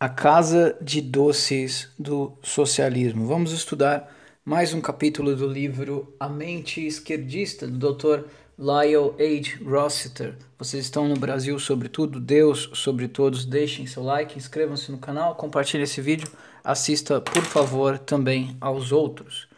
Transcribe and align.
A 0.00 0.08
Casa 0.08 0.76
de 0.80 1.00
Doces 1.00 1.88
do 1.98 2.38
Socialismo. 2.40 3.26
Vamos 3.26 3.50
estudar 3.50 4.08
mais 4.44 4.72
um 4.72 4.80
capítulo 4.80 5.34
do 5.34 5.48
livro 5.48 6.14
A 6.20 6.28
Mente 6.28 6.86
Esquerdista, 6.86 7.66
do 7.66 7.92
Dr. 7.92 8.20
Lyle 8.56 9.10
H. 9.18 9.58
Rossiter. 9.64 10.36
Vocês 10.56 10.84
estão 10.84 11.08
no 11.08 11.16
Brasil, 11.16 11.58
sobretudo, 11.58 12.20
Deus 12.20 12.70
sobre 12.74 13.08
todos. 13.08 13.44
Deixem 13.44 13.88
seu 13.88 14.04
like, 14.04 14.38
inscrevam-se 14.38 14.92
no 14.92 14.98
canal, 14.98 15.34
compartilhem 15.34 15.82
esse 15.82 16.00
vídeo, 16.00 16.30
assista, 16.62 17.20
por 17.20 17.42
favor, 17.42 17.98
também 17.98 18.56
aos 18.60 18.92
outros. 18.92 19.48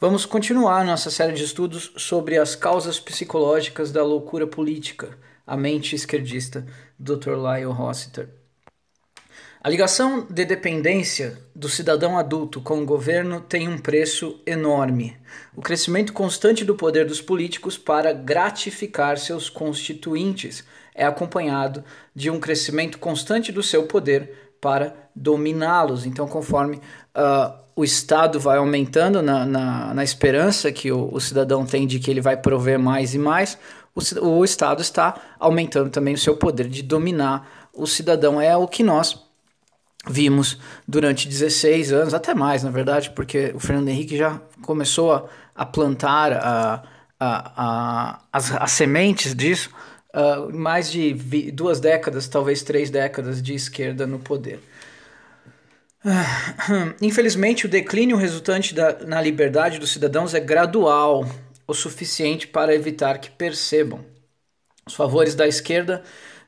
Vamos 0.00 0.24
continuar 0.24 0.86
nossa 0.86 1.10
série 1.10 1.34
de 1.34 1.44
estudos 1.44 1.92
sobre 1.98 2.38
as 2.38 2.56
causas 2.56 2.98
psicológicas 2.98 3.92
da 3.92 4.02
loucura 4.02 4.46
política, 4.46 5.18
a 5.46 5.54
mente 5.54 5.94
esquerdista, 5.94 6.66
Dr. 6.98 7.34
Lyle 7.36 7.66
Rossiter. 7.66 8.39
A 9.62 9.68
ligação 9.68 10.26
de 10.30 10.46
dependência 10.46 11.36
do 11.54 11.68
cidadão 11.68 12.16
adulto 12.16 12.62
com 12.62 12.80
o 12.80 12.86
governo 12.86 13.42
tem 13.42 13.68
um 13.68 13.76
preço 13.76 14.40
enorme. 14.46 15.14
O 15.54 15.60
crescimento 15.60 16.14
constante 16.14 16.64
do 16.64 16.74
poder 16.74 17.04
dos 17.04 17.20
políticos 17.20 17.76
para 17.76 18.10
gratificar 18.10 19.18
seus 19.18 19.50
constituintes 19.50 20.64
é 20.94 21.04
acompanhado 21.04 21.84
de 22.14 22.30
um 22.30 22.40
crescimento 22.40 22.98
constante 22.98 23.52
do 23.52 23.62
seu 23.62 23.82
poder 23.82 24.54
para 24.62 24.96
dominá-los. 25.14 26.06
Então, 26.06 26.26
conforme 26.26 26.78
uh, 26.78 27.52
o 27.76 27.84
Estado 27.84 28.40
vai 28.40 28.56
aumentando 28.56 29.20
na, 29.20 29.44
na, 29.44 29.92
na 29.92 30.02
esperança 30.02 30.72
que 30.72 30.90
o, 30.90 31.12
o, 31.12 31.20
cidadão 31.20 31.66
tem 31.66 31.86
de 31.86 31.98
que 31.98 32.10
ele 32.10 32.22
vai 32.22 32.38
prover 32.38 32.78
mais 32.78 33.14
e 33.14 33.18
mais, 33.18 33.58
o, 33.94 34.38
o 34.38 34.42
Estado 34.42 34.80
está 34.80 35.20
aumentando 35.38 35.90
também 35.90 36.14
o 36.14 36.18
seu 36.18 36.34
poder 36.34 36.66
de 36.66 36.82
dominar 36.82 37.68
o 37.74 37.86
cidadão. 37.86 38.40
É 38.40 38.56
o 38.56 38.66
que 38.66 38.82
nós 38.82 39.28
vimos 40.08 40.58
durante 40.86 41.28
16 41.28 41.92
anos, 41.92 42.14
até 42.14 42.34
mais, 42.34 42.62
na 42.62 42.70
verdade, 42.70 43.10
porque 43.10 43.52
o 43.54 43.60
Fernando 43.60 43.88
Henrique 43.88 44.16
já 44.16 44.40
começou 44.62 45.12
a, 45.12 45.24
a 45.54 45.66
plantar 45.66 46.32
a, 46.32 46.82
a, 47.18 48.20
as, 48.32 48.52
as 48.52 48.72
sementes 48.72 49.34
disso, 49.34 49.70
uh, 50.14 50.56
mais 50.56 50.90
de 50.90 51.12
vi, 51.12 51.50
duas 51.50 51.80
décadas, 51.80 52.28
talvez 52.28 52.62
três 52.62 52.88
décadas 52.90 53.42
de 53.42 53.54
esquerda 53.54 54.06
no 54.06 54.18
poder. 54.18 54.60
Uh, 56.02 56.94
infelizmente, 57.02 57.66
o 57.66 57.68
declínio 57.68 58.16
resultante 58.16 58.74
da, 58.74 58.98
na 59.06 59.20
liberdade 59.20 59.78
dos 59.78 59.90
cidadãos 59.90 60.32
é 60.34 60.40
gradual, 60.40 61.26
o 61.66 61.74
suficiente 61.74 62.48
para 62.48 62.74
evitar 62.74 63.18
que 63.18 63.30
percebam. 63.30 64.00
Os 64.86 64.94
favores 64.94 65.34
da 65.34 65.46
esquerda 65.46 66.02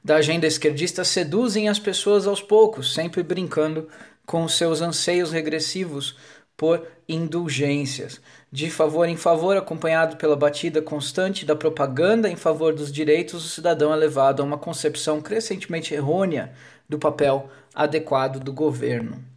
da 0.04 0.16
agenda 0.16 0.46
esquerdista 0.46 1.04
seduzem 1.04 1.68
as 1.68 1.78
pessoas 1.78 2.26
aos 2.26 2.42
poucos, 2.42 2.92
sempre 2.92 3.22
brincando 3.22 3.88
com 4.26 4.46
seus 4.48 4.80
anseios 4.80 5.30
regressivos 5.30 6.16
por 6.56 6.86
indulgências. 7.08 8.20
De 8.50 8.70
favor 8.70 9.08
em 9.08 9.16
favor, 9.16 9.56
acompanhado 9.56 10.16
pela 10.16 10.36
batida 10.36 10.82
constante 10.82 11.44
da 11.44 11.56
propaganda 11.56 12.28
em 12.28 12.36
favor 12.36 12.74
dos 12.74 12.92
direitos, 12.92 13.44
o 13.44 13.48
cidadão 13.48 13.92
é 13.92 13.96
levado 13.96 14.40
a 14.40 14.44
uma 14.44 14.58
concepção 14.58 15.20
crescentemente 15.20 15.94
errônea 15.94 16.52
do 16.88 16.98
papel 16.98 17.48
adequado 17.74 18.38
do 18.38 18.52
governo 18.52 19.32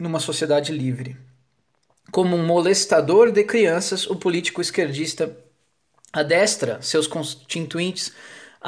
numa 0.00 0.20
sociedade 0.20 0.72
livre. 0.72 1.16
Como 2.10 2.36
um 2.36 2.46
molestador 2.46 3.30
de 3.30 3.44
crianças, 3.44 4.06
o 4.06 4.16
político 4.16 4.60
esquerdista 4.60 5.36
adestra 6.12 6.80
seus 6.80 7.06
constituintes 7.06 8.12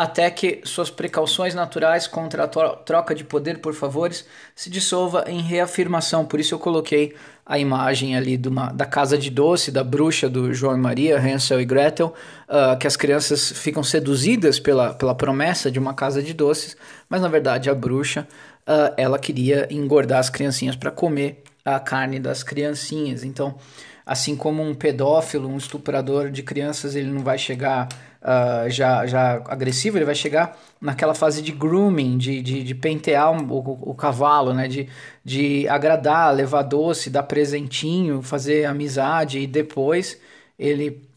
até 0.01 0.31
que 0.31 0.63
suas 0.65 0.89
precauções 0.89 1.55
naturais 1.55 2.07
contra 2.07 2.45
a 2.45 2.49
troca 2.49 3.15
de 3.15 3.23
poder 3.23 3.59
por 3.59 3.75
favores 3.75 4.25
se 4.57 4.71
dissolva 4.71 5.27
em 5.27 5.43
reafirmação. 5.43 6.25
Por 6.25 6.41
isso 6.41 6.55
eu 6.55 6.59
coloquei 6.59 7.15
a 7.45 7.59
imagem 7.59 8.17
ali 8.17 8.41
uma, 8.47 8.73
da 8.73 8.87
casa 8.87 9.19
de 9.19 9.29
doce, 9.29 9.71
da 9.71 9.85
bruxa 9.85 10.27
do 10.27 10.55
João 10.55 10.75
e 10.75 10.81
Maria, 10.81 11.19
Hansel 11.19 11.61
e 11.61 11.67
Gretel, 11.67 12.15
uh, 12.49 12.79
que 12.79 12.87
as 12.87 12.97
crianças 12.97 13.53
ficam 13.53 13.83
seduzidas 13.83 14.59
pela, 14.59 14.95
pela 14.95 15.15
promessa 15.15 15.71
de 15.71 15.79
uma 15.79 15.93
casa 15.93 16.23
de 16.23 16.33
doces, 16.33 16.79
mas 17.07 17.21
na 17.21 17.29
verdade 17.29 17.69
a 17.69 17.75
bruxa 17.75 18.27
uh, 18.67 18.95
ela 18.97 19.19
queria 19.19 19.69
engordar 19.71 20.21
as 20.21 20.31
criancinhas 20.31 20.77
para 20.77 20.91
comer 20.91 21.43
a 21.63 21.79
carne 21.79 22.19
das 22.19 22.43
criancinhas. 22.43 23.23
Então, 23.23 23.55
assim 24.07 24.35
como 24.35 24.63
um 24.63 24.75
pedófilo, 24.75 25.47
um 25.47 25.59
estuprador 25.59 26.31
de 26.31 26.43
crianças, 26.43 26.97
ele 26.97 27.11
não 27.11 27.21
vai 27.21 27.37
chegar 27.37 27.87
uh, 28.23 28.69
já, 28.71 29.07
já 29.07 29.43
agressivo, 29.47 29.99
ele 29.99 30.05
vai 30.05 30.15
chegar 30.15 30.59
naquela 30.81 31.15
fase 31.15 31.43
de 31.43 31.53
grooming, 31.53 32.19
de, 32.19 32.43
de, 32.43 32.63
de 32.63 32.75
pentear 32.75 33.31
um, 33.31 33.51
o, 33.51 33.91
o, 33.91 33.95
cavalo, 33.95 34.55
né? 34.55 34.69
de, 34.69 34.89
de 35.25 35.69
agradar, 35.69 36.35
levar 36.35 36.63
doce, 36.63 37.11
dar 37.11 37.23
presentinho, 37.25 38.23
fazer 38.23 38.65
amizade 38.65 39.39
e 39.39 39.47
depois 39.47 40.19
ele 40.59 41.09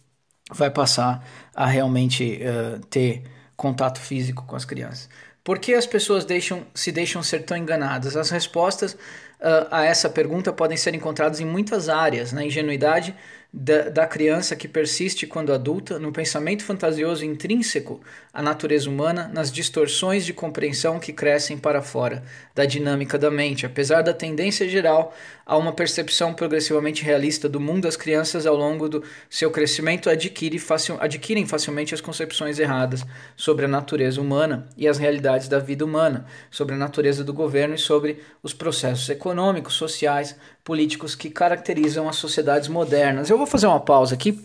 vai 0.52 0.70
passar 0.70 1.26
a 1.56 1.66
realmente 1.66 2.42
uh, 2.42 2.80
ter 2.88 3.24
contato 3.56 4.00
físico 4.00 4.46
com 4.46 4.56
as 4.56 4.66
crianças. 4.66 5.10
Por 5.44 5.60
que 5.60 5.74
as 5.74 5.86
pessoas 5.86 6.24
deixam, 6.24 6.66
se 6.74 6.92
deixam 6.92 7.22
ser 7.22 7.44
tão 7.44 7.58
enganadas? 7.58 8.16
As 8.16 8.30
respostas 8.30 8.94
uh, 8.94 9.68
a 9.70 9.84
essa 9.84 10.10
pergunta 10.10 10.54
podem 10.54 10.78
ser 10.78 10.96
encontradas 10.96 11.40
em 11.42 11.46
muitas 11.46 11.90
áreas, 11.90 12.32
na 12.32 12.46
ingenuidade 12.46 13.14
da, 13.56 13.90
da 13.90 14.08
criança 14.08 14.56
que 14.56 14.68
persiste 14.68 15.28
quando 15.28 15.54
adulta, 15.54 16.00
no 16.00 16.12
pensamento 16.12 16.64
fantasioso 16.64 17.24
intrínseco 17.24 18.02
à 18.34 18.42
natureza 18.42 18.90
humana, 18.90 19.30
nas 19.32 19.52
distorções 19.52 20.26
de 20.26 20.34
compreensão 20.34 21.00
que 21.00 21.14
crescem 21.14 21.56
para 21.56 21.80
fora 21.80 22.24
da 22.56 22.66
dinâmica 22.66 23.16
da 23.16 23.30
mente. 23.30 23.64
Apesar 23.64 24.02
da 24.02 24.12
tendência 24.12 24.68
geral 24.68 25.14
a 25.46 25.56
uma 25.56 25.72
percepção 25.72 26.34
progressivamente 26.34 27.04
realista 27.04 27.48
do 27.48 27.60
mundo, 27.60 27.88
as 27.88 27.96
crianças, 27.96 28.48
ao 28.48 28.56
longo 28.56 28.90
do 28.90 29.04
seu 29.30 29.52
crescimento, 29.52 30.10
adquirem, 30.10 30.58
facil, 30.58 30.98
adquirem 31.00 31.46
facilmente 31.46 31.94
as 31.94 32.02
concepções 32.02 32.58
erradas 32.58 33.06
sobre 33.36 33.66
a 33.66 33.68
natureza 33.68 34.20
humana 34.20 34.68
e 34.76 34.88
as 34.88 34.98
realidades 34.98 35.48
da 35.48 35.60
vida 35.60 35.86
humana, 35.86 36.26
sobre 36.50 36.74
a 36.74 36.78
natureza 36.78 37.24
do 37.24 37.34
governo 37.34 37.76
e 37.76 37.78
sobre 37.78 38.20
os 38.42 38.52
processos 38.52 39.08
econômicos, 39.10 39.76
sociais, 39.76 40.36
políticos 40.64 41.16
que 41.16 41.30
caracterizam 41.30 42.08
as 42.08 42.16
sociedades 42.16 42.68
modernas. 42.68 43.30
Eu 43.30 43.38
vou 43.38 43.48
fazer 43.48 43.68
uma 43.68 43.80
pausa 43.80 44.16
aqui. 44.16 44.40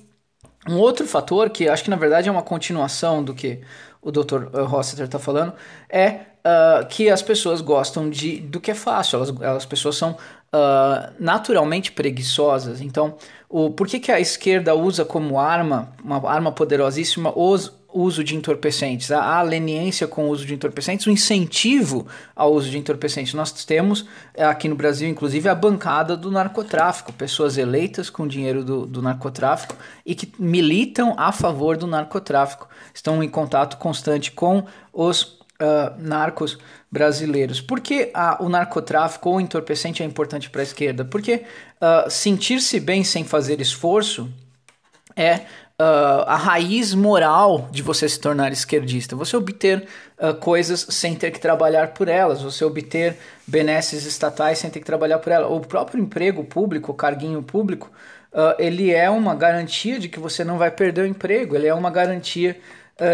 Um 0.69 0.77
outro 0.77 1.07
fator, 1.07 1.51
que 1.51 1.69
acho 1.69 1.85
que 1.85 1.91
na 1.91 1.97
verdade 1.97 2.29
é 2.29 2.33
uma 2.33 2.43
continuação 2.43 3.23
do 3.23 3.35
que 3.35 3.61
o 4.03 4.11
Dr. 4.11 4.49
Rossiter 4.67 5.07
está 5.07 5.19
falando, 5.19 5.53
é 5.89 6.21
uh, 6.45 6.87
que 6.89 7.09
as 7.11 7.23
pessoas 7.23 7.61
gostam 7.61 8.09
de, 8.09 8.41
do 8.41 8.61
que 8.61 8.71
é 8.71 8.75
fácil, 8.75 9.17
elas, 9.17 9.43
as 9.57 9.67
pessoas 9.67 9.97
são 9.97 10.13
uh, 10.13 11.13
naturalmente 11.19 11.93
preguiçosas. 11.93 12.81
Então, 12.81 13.17
o, 13.49 13.71
por 13.71 13.87
que, 13.87 13.99
que 13.99 14.13
a 14.13 14.21
esquerda 14.21 14.75
usa 14.75 15.05
como 15.05 15.39
arma, 15.39 15.93
uma 16.03 16.29
arma 16.29 16.53
poderosíssima, 16.53 17.33
os, 17.37 17.73
uso 17.93 18.23
de 18.23 18.37
entorpecentes, 18.37 19.11
a, 19.11 19.41
leniência 19.41 20.07
com 20.07 20.27
o 20.27 20.31
uso 20.31 20.45
de 20.45 20.55
entorpecentes, 20.55 21.07
o 21.07 21.11
incentivo 21.11 22.07
ao 22.37 22.53
uso 22.53 22.71
de 22.71 22.77
entorpecentes. 22.77 23.33
Nós 23.33 23.51
temos 23.65 24.05
é, 24.35 24.45
aqui 24.45 24.69
no 24.69 24.75
Brasil, 24.75 25.09
inclusive, 25.09 25.49
a 25.49 25.55
bancada 25.55 26.17
do 26.17 26.31
narcotráfico, 26.31 27.13
pessoas 27.13 27.57
eleitas 27.57 28.11
com 28.11 28.27
dinheiro 28.27 28.63
do, 28.63 28.85
do 28.85 29.01
narcotráfico 29.01 29.75
e 30.05 30.15
que 30.15 30.31
militam 30.39 31.15
a 31.17 31.33
favor 31.33 31.77
do 31.77 31.87
narcotráfico, 31.87 32.69
estão 32.93 33.23
em 33.23 33.29
contato 33.29 33.77
constante 33.79 34.31
com 34.33 34.65
os 34.93 35.39
Uh, 35.61 35.91
narcos 35.99 36.57
brasileiros. 36.89 37.61
Por 37.61 37.81
que 37.81 38.13
a, 38.15 38.41
o 38.41 38.49
narcotráfico 38.49 39.29
ou 39.29 39.41
entorpecente 39.41 40.05
é 40.05 40.07
importante 40.07 40.49
para 40.49 40.61
a 40.61 40.63
esquerda? 40.63 41.05
Porque 41.05 41.43
uh, 41.83 42.09
sentir-se 42.09 42.79
bem 42.79 43.03
sem 43.03 43.25
fazer 43.25 43.61
esforço 43.61 44.33
é 45.17 45.47
uh, 45.81 46.25
a 46.27 46.37
raiz 46.37 46.93
moral 46.93 47.69
de 47.71 47.83
você 47.83 48.09
se 48.09 48.19
tornar 48.19 48.53
esquerdista. 48.53 49.15
Você 49.15 49.37
obter 49.37 49.87
uh, 50.19 50.35
coisas 50.35 50.87
sem 50.91 51.15
ter 51.15 51.31
que 51.31 51.41
trabalhar 51.41 51.89
por 51.89 52.09
elas, 52.09 52.43
você 52.43 52.65
obter 52.65 53.17
benesses 53.47 54.05
estatais 54.05 54.59
sem 54.59 54.71
ter 54.71 54.81
que 54.81 54.87
trabalhar 54.87 55.19
por 55.19 55.33
elas. 55.33 55.51
O 55.51 55.61
próprio 55.61 56.03
emprego 56.03 56.43
público, 56.45 56.91
o 56.93 56.95
carguinho 56.95 57.43
público, 57.43 57.91
uh, 58.33 58.55
ele 58.59 58.93
é 58.93 59.09
uma 59.09 59.35
garantia 59.35 59.99
de 59.99 60.09
que 60.09 60.19
você 60.19 60.43
não 60.43 60.59
vai 60.59 60.71
perder 60.71 61.03
o 61.03 61.07
emprego, 61.07 61.55
ele 61.55 61.67
é 61.67 61.75
uma 61.75 61.91
garantia 61.91 62.59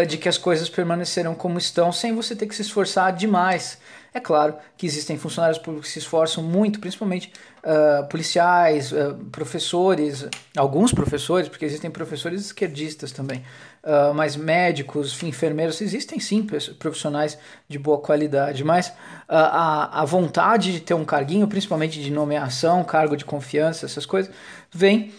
de 0.07 0.17
que 0.17 0.27
as 0.27 0.35
coisas 0.35 0.67
permanecerão 0.67 1.35
como 1.35 1.59
estão 1.59 1.91
sem 1.91 2.11
você 2.11 2.35
ter 2.35 2.47
que 2.47 2.55
se 2.55 2.63
esforçar 2.63 3.13
demais. 3.13 3.77
É 4.15 4.19
claro 4.19 4.55
que 4.75 4.87
existem 4.87 5.15
funcionários 5.15 5.59
públicos 5.59 5.89
que 5.89 5.93
se 5.93 5.99
esforçam 5.99 6.43
muito, 6.43 6.79
principalmente 6.79 7.31
uh, 7.65 8.07
policiais, 8.07 8.91
uh, 8.91 9.15
professores, 9.31 10.27
alguns 10.55 10.93
professores, 10.93 11.49
porque 11.49 11.65
existem 11.65 11.89
professores 11.89 12.45
esquerdistas 12.45 13.11
também, 13.11 13.43
uh, 13.83 14.13
mas 14.13 14.35
médicos, 14.35 15.21
enfermeiros, 15.23 15.81
existem 15.81 16.19
sim 16.19 16.45
profissionais 16.77 17.37
de 17.67 17.79
boa 17.79 17.97
qualidade, 17.97 18.63
mas 18.63 18.93
a, 19.27 20.01
a 20.01 20.05
vontade 20.05 20.71
de 20.71 20.79
ter 20.79 20.93
um 20.93 21.03
carguinho, 21.03 21.47
principalmente 21.47 22.01
de 22.01 22.11
nomeação, 22.11 22.83
cargo 22.83 23.17
de 23.17 23.25
confiança, 23.25 23.87
essas 23.87 24.05
coisas, 24.05 24.31
vem 24.71 25.11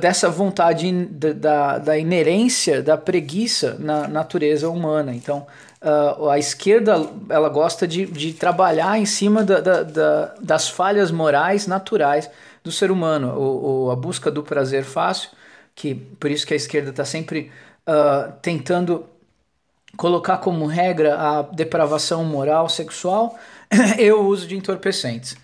dessa 0.00 0.28
vontade 0.28 0.90
da, 1.06 1.32
da, 1.32 1.78
da 1.78 1.98
inerência, 1.98 2.82
da 2.82 2.98
preguiça 2.98 3.76
na 3.78 4.08
natureza 4.08 4.68
humana. 4.68 5.14
Então, 5.14 5.46
uh, 5.82 6.28
a 6.28 6.38
esquerda 6.38 7.08
ela 7.28 7.48
gosta 7.48 7.86
de, 7.86 8.06
de 8.06 8.32
trabalhar 8.32 8.98
em 8.98 9.06
cima 9.06 9.42
da, 9.44 9.60
da, 9.60 9.82
da, 9.82 10.34
das 10.40 10.68
falhas 10.68 11.10
morais 11.10 11.66
naturais 11.66 12.30
do 12.62 12.70
ser 12.70 12.90
humano, 12.90 13.36
o, 13.36 13.86
o, 13.86 13.90
a 13.90 13.96
busca 13.96 14.30
do 14.30 14.42
prazer 14.42 14.84
fácil, 14.84 15.30
que 15.74 15.94
por 15.94 16.30
isso 16.30 16.46
que 16.46 16.54
a 16.54 16.56
esquerda 16.56 16.90
está 16.90 17.04
sempre 17.04 17.50
uh, 17.88 18.32
tentando 18.40 19.06
colocar 19.96 20.38
como 20.38 20.66
regra 20.66 21.16
a 21.16 21.42
depravação 21.42 22.24
moral 22.24 22.68
sexual 22.68 23.38
e 23.98 24.10
o 24.10 24.22
uso 24.22 24.46
de 24.46 24.56
entorpecentes. 24.56 25.36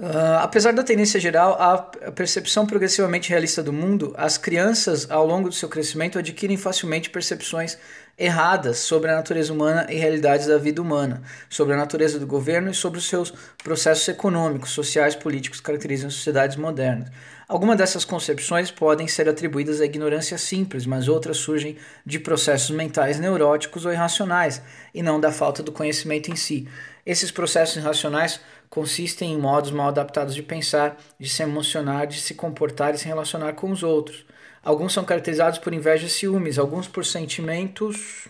Uh, 0.00 0.40
apesar 0.40 0.72
da 0.72 0.82
tendência 0.82 1.20
geral, 1.20 1.60
a 1.60 1.76
percepção 2.12 2.66
progressivamente 2.66 3.28
realista 3.28 3.62
do 3.62 3.70
mundo, 3.70 4.14
as 4.16 4.38
crianças, 4.38 5.10
ao 5.10 5.26
longo 5.26 5.50
do 5.50 5.54
seu 5.54 5.68
crescimento, 5.68 6.18
adquirem 6.18 6.56
facilmente 6.56 7.10
percepções 7.10 7.76
erradas 8.16 8.78
sobre 8.78 9.10
a 9.10 9.16
natureza 9.16 9.52
humana 9.52 9.86
e 9.90 9.96
realidades 9.96 10.46
da 10.46 10.56
vida 10.56 10.80
humana, 10.80 11.20
sobre 11.50 11.74
a 11.74 11.76
natureza 11.76 12.18
do 12.18 12.26
governo 12.26 12.70
e 12.70 12.74
sobre 12.74 12.98
os 12.98 13.06
seus 13.06 13.30
processos 13.62 14.08
econômicos, 14.08 14.70
sociais, 14.70 15.14
políticos 15.14 15.60
que 15.60 15.66
caracterizam 15.66 16.08
as 16.08 16.14
sociedades 16.14 16.56
modernas. 16.56 17.10
Algumas 17.46 17.76
dessas 17.76 18.04
concepções 18.04 18.70
podem 18.70 19.06
ser 19.06 19.28
atribuídas 19.28 19.82
à 19.82 19.84
ignorância 19.84 20.38
simples, 20.38 20.86
mas 20.86 21.08
outras 21.08 21.36
surgem 21.36 21.76
de 22.06 22.18
processos 22.18 22.70
mentais 22.70 23.20
neuróticos 23.20 23.84
ou 23.84 23.92
irracionais, 23.92 24.62
e 24.94 25.02
não 25.02 25.20
da 25.20 25.30
falta 25.30 25.62
do 25.62 25.72
conhecimento 25.72 26.30
em 26.30 26.36
si. 26.36 26.66
Esses 27.04 27.30
processos 27.30 27.76
irracionais 27.76 28.40
consistem 28.68 29.32
em 29.32 29.38
modos 29.38 29.70
mal 29.70 29.88
adaptados 29.88 30.34
de 30.34 30.42
pensar, 30.42 30.96
de 31.18 31.28
se 31.28 31.42
emocionar, 31.42 32.06
de 32.06 32.20
se 32.20 32.34
comportar 32.34 32.94
e 32.94 32.98
se 32.98 33.06
relacionar 33.06 33.54
com 33.54 33.70
os 33.70 33.82
outros. 33.82 34.24
Alguns 34.62 34.92
são 34.92 35.04
caracterizados 35.04 35.58
por 35.58 35.72
inveja 35.72 36.06
e 36.06 36.10
ciúmes, 36.10 36.58
alguns 36.58 36.86
por 36.86 37.04
sentimentos. 37.04 38.28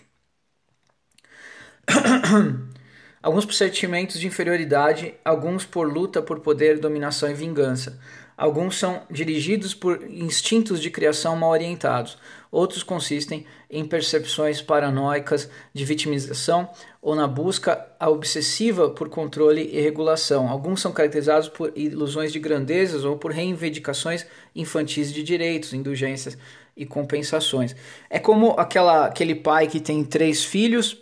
alguns 3.21 3.45
por 3.45 3.53
sentimentos 3.53 4.19
de 4.19 4.27
inferioridade, 4.27 5.13
alguns 5.25 5.65
por 5.65 5.91
luta 5.91 6.21
por 6.21 6.39
poder, 6.39 6.79
dominação 6.79 7.29
e 7.29 7.33
vingança. 7.33 7.99
Alguns 8.41 8.79
são 8.79 9.03
dirigidos 9.07 9.75
por 9.75 10.03
instintos 10.09 10.81
de 10.81 10.89
criação 10.89 11.35
mal 11.35 11.51
orientados. 11.51 12.17
Outros 12.51 12.81
consistem 12.81 13.45
em 13.69 13.85
percepções 13.85 14.63
paranoicas 14.63 15.47
de 15.71 15.85
vitimização 15.85 16.67
ou 16.99 17.13
na 17.13 17.27
busca 17.27 17.87
obsessiva 18.01 18.89
por 18.89 19.09
controle 19.09 19.69
e 19.71 19.79
regulação. 19.79 20.49
Alguns 20.49 20.81
são 20.81 20.91
caracterizados 20.91 21.49
por 21.49 21.71
ilusões 21.75 22.33
de 22.33 22.39
grandezas 22.39 23.05
ou 23.05 23.15
por 23.15 23.29
reivindicações 23.29 24.25
infantis 24.55 25.13
de 25.13 25.21
direitos, 25.21 25.71
indulgências 25.71 26.35
e 26.75 26.83
compensações. 26.83 27.75
É 28.09 28.17
como 28.17 28.55
aquela, 28.57 29.05
aquele 29.05 29.35
pai 29.35 29.67
que 29.67 29.79
tem 29.79 30.03
três 30.03 30.43
filhos 30.43 31.00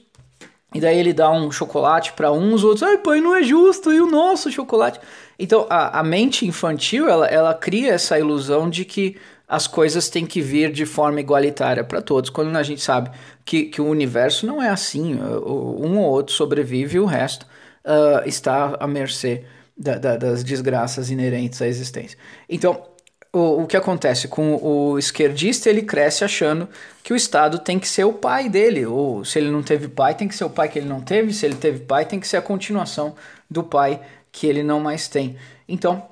e 0.74 0.80
daí 0.80 1.00
ele 1.00 1.14
dá 1.14 1.32
um 1.32 1.52
chocolate 1.52 2.14
para 2.14 2.32
uns, 2.32 2.64
outros, 2.64 2.84
ai 2.84 2.98
pai, 2.98 3.20
não 3.22 3.36
é 3.36 3.44
justo, 3.44 3.92
e 3.92 4.00
o 4.00 4.08
nosso 4.08 4.52
chocolate? 4.52 5.00
Então 5.38 5.66
a, 5.70 6.00
a 6.00 6.04
mente 6.04 6.46
infantil, 6.46 7.10
ela, 7.10 7.28
ela 7.28 7.54
cria 7.54 7.94
essa 7.94 8.20
ilusão 8.20 8.70
de 8.70 8.86
que 8.86 9.16
as 9.48 9.66
coisas 9.66 10.10
têm 10.10 10.28
que 10.28 10.42
vir 10.42 10.72
de 10.72 10.86
forma 10.86 11.20
igualitária 11.20 11.84
para 11.84 12.02
todos, 12.02 12.30
quando 12.30 12.56
a 12.56 12.62
gente 12.62 12.82
sabe 12.82 13.10
que, 13.44 13.64
que 13.64 13.82
o 13.82 13.88
universo 13.88 14.46
não 14.46 14.62
é 14.62 14.70
assim, 14.70 15.16
um 15.16 15.98
ou 15.98 16.12
outro 16.12 16.36
sobrevive 16.36 16.98
e 16.98 17.00
o 17.00 17.06
resto 17.06 17.48
uh, 17.84 18.28
está 18.28 18.78
à 18.80 18.86
mercê 18.86 19.44
da, 19.76 19.98
da, 19.98 20.18
das 20.18 20.44
desgraças 20.44 21.10
inerentes 21.10 21.60
à 21.64 21.68
existência. 21.68 22.16
Então, 22.48 22.84
o, 23.32 23.64
o 23.64 23.68
que 23.68 23.78
acontece 23.78 24.28
com 24.28 24.56
o 24.56 24.98
esquerdista, 24.98 25.70
ele 25.70 25.84
cresce 25.84 26.24
achando 26.24 26.68
que 27.04 27.14
o 27.14 27.16
Estado 27.16 27.60
tem 27.60 27.78
que 27.80 27.88
ser 27.88 28.04
o 28.04 28.14
pai 28.14 28.50
dele, 28.50 28.86
ou 28.86 29.24
se 29.24 29.38
ele 29.40 29.50
não 29.50 29.62
teve 29.62 29.88
pai, 29.88 30.16
tem 30.16 30.28
que 30.28 30.36
ser 30.36 30.46
o 30.46 30.50
pai 30.50 30.70
que 30.70 30.80
ele 30.80 30.88
não 30.88 31.02
teve, 31.02 31.34
se 31.34 31.46
ele 31.46 31.56
teve 31.56 31.80
pai, 31.80 32.06
tem 32.06 32.20
que 32.20 32.28
ser 32.28 32.38
a 32.38 32.42
continuação 32.42 33.16
do 33.50 33.64
pai 33.64 34.02
que 34.32 34.48
ele 34.48 34.64
não 34.64 34.80
mais 34.80 35.08
tem. 35.08 35.38
Então, 35.68 36.08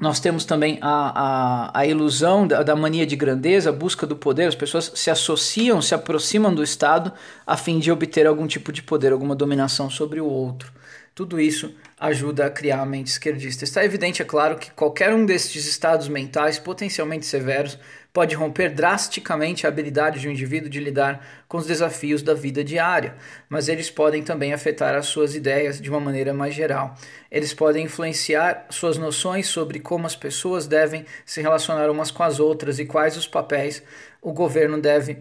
nós 0.00 0.20
temos 0.20 0.44
também 0.44 0.78
a, 0.80 1.70
a, 1.72 1.80
a 1.80 1.86
ilusão 1.86 2.46
da, 2.46 2.62
da, 2.62 2.76
mania 2.76 3.04
de 3.04 3.16
grandeza, 3.16 3.70
a 3.70 3.72
busca 3.72 4.06
do 4.06 4.14
poder. 4.14 4.44
As 4.44 4.54
pessoas 4.54 4.92
se 4.94 5.10
associam, 5.10 5.82
se 5.82 5.92
aproximam 5.92 6.54
do 6.54 6.62
Estado 6.62 7.12
a 7.44 7.56
fim 7.56 7.80
de 7.80 7.90
obter 7.90 8.26
algum 8.26 8.46
tipo 8.46 8.70
de 8.70 8.80
poder, 8.80 9.12
alguma 9.12 9.34
dominação 9.34 9.90
sobre 9.90 10.20
o 10.20 10.26
outro. 10.26 10.72
Tudo 11.16 11.40
isso 11.40 11.74
ajuda 11.98 12.46
a 12.46 12.50
criar 12.50 12.80
a 12.80 12.86
mente 12.86 13.08
esquerdista. 13.08 13.64
Está 13.64 13.84
evidente, 13.84 14.22
é 14.22 14.24
claro, 14.24 14.56
que 14.56 14.70
qualquer 14.70 15.12
um 15.12 15.26
destes 15.26 15.66
estados 15.66 16.08
mentais 16.08 16.58
potencialmente 16.58 17.26
severos 17.26 17.78
pode 18.12 18.34
romper 18.34 18.70
drasticamente 18.70 19.66
a 19.66 19.68
habilidade 19.68 20.20
de 20.20 20.28
um 20.28 20.30
indivíduo 20.30 20.68
de 20.68 20.80
lidar 20.80 21.44
com 21.46 21.58
os 21.58 21.66
desafios 21.66 22.22
da 22.22 22.34
vida 22.34 22.64
diária, 22.64 23.14
mas 23.48 23.68
eles 23.68 23.90
podem 23.90 24.22
também 24.22 24.52
afetar 24.52 24.94
as 24.94 25.06
suas 25.06 25.34
ideias 25.34 25.80
de 25.80 25.90
uma 25.90 26.00
maneira 26.00 26.32
mais 26.32 26.54
geral. 26.54 26.94
Eles 27.30 27.52
podem 27.52 27.84
influenciar 27.84 28.66
suas 28.70 28.96
noções 28.96 29.46
sobre 29.46 29.78
como 29.78 30.06
as 30.06 30.16
pessoas 30.16 30.66
devem 30.66 31.04
se 31.24 31.40
relacionar 31.42 31.90
umas 31.90 32.10
com 32.10 32.22
as 32.22 32.40
outras 32.40 32.78
e 32.78 32.86
quais 32.86 33.16
os 33.16 33.26
papéis 33.26 33.82
o 34.22 34.32
governo 34.32 34.80
deve 34.80 35.18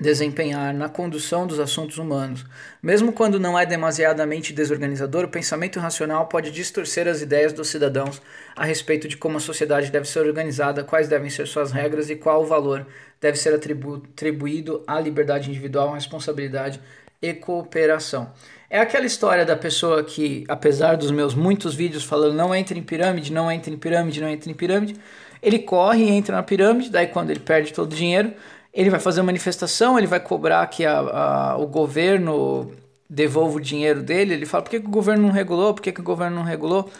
desempenhar 0.00 0.74
na 0.74 0.88
condução 0.88 1.46
dos 1.46 1.60
assuntos 1.60 1.98
humanos. 1.98 2.44
Mesmo 2.82 3.12
quando 3.12 3.38
não 3.38 3.58
é 3.58 3.64
demasiadamente 3.64 4.52
desorganizador, 4.52 5.24
o 5.24 5.28
pensamento 5.28 5.78
racional 5.78 6.26
pode 6.26 6.50
distorcer 6.50 7.06
as 7.06 7.22
ideias 7.22 7.52
dos 7.52 7.68
cidadãos 7.68 8.20
a 8.56 8.64
respeito 8.64 9.06
de 9.06 9.16
como 9.16 9.36
a 9.36 9.40
sociedade 9.40 9.92
deve 9.92 10.08
ser 10.08 10.20
organizada, 10.20 10.82
quais 10.82 11.06
devem 11.06 11.30
ser 11.30 11.46
suas 11.46 11.70
regras 11.70 12.10
e 12.10 12.16
qual 12.16 12.42
o 12.42 12.46
valor 12.46 12.86
deve 13.20 13.38
ser 13.38 13.54
atribu 13.54 14.02
atribuído 14.12 14.82
à 14.86 15.00
liberdade 15.00 15.48
individual, 15.48 15.92
responsabilidade 15.92 16.80
e 17.22 17.32
cooperação. 17.32 18.32
É 18.68 18.80
aquela 18.80 19.06
história 19.06 19.44
da 19.46 19.56
pessoa 19.56 20.02
que, 20.02 20.44
apesar 20.48 20.96
dos 20.96 21.12
meus 21.12 21.34
muitos 21.34 21.74
vídeos 21.74 22.02
falando 22.02 22.34
não 22.34 22.52
entre 22.52 22.78
em 22.78 22.82
pirâmide, 22.82 23.32
não 23.32 23.50
entre 23.50 23.72
em 23.72 23.78
pirâmide, 23.78 24.20
não 24.20 24.28
entre 24.28 24.50
em 24.50 24.54
pirâmide, 24.54 24.96
ele 25.40 25.60
corre 25.60 26.04
e 26.04 26.10
entra 26.10 26.36
na 26.36 26.42
pirâmide, 26.42 26.90
daí 26.90 27.06
quando 27.06 27.30
ele 27.30 27.38
perde 27.38 27.72
todo 27.72 27.92
o 27.92 27.94
dinheiro, 27.94 28.32
ele 28.74 28.90
vai 28.90 28.98
fazer 28.98 29.20
uma 29.20 29.26
manifestação, 29.26 29.96
ele 29.96 30.06
vai 30.08 30.18
cobrar 30.18 30.66
que 30.66 30.84
a, 30.84 30.98
a, 30.98 31.56
o 31.56 31.66
governo 31.66 32.72
devolva 33.08 33.58
o 33.58 33.60
dinheiro 33.60 34.02
dele. 34.02 34.34
Ele 34.34 34.46
fala: 34.46 34.64
por 34.64 34.70
que, 34.70 34.80
que 34.80 34.86
o 34.86 34.90
governo 34.90 35.28
não 35.28 35.32
regulou? 35.32 35.72
Por 35.72 35.80
que, 35.80 35.92
que 35.92 36.00
o 36.00 36.04
governo 36.04 36.36
não 36.36 36.42
regulou? 36.42 36.90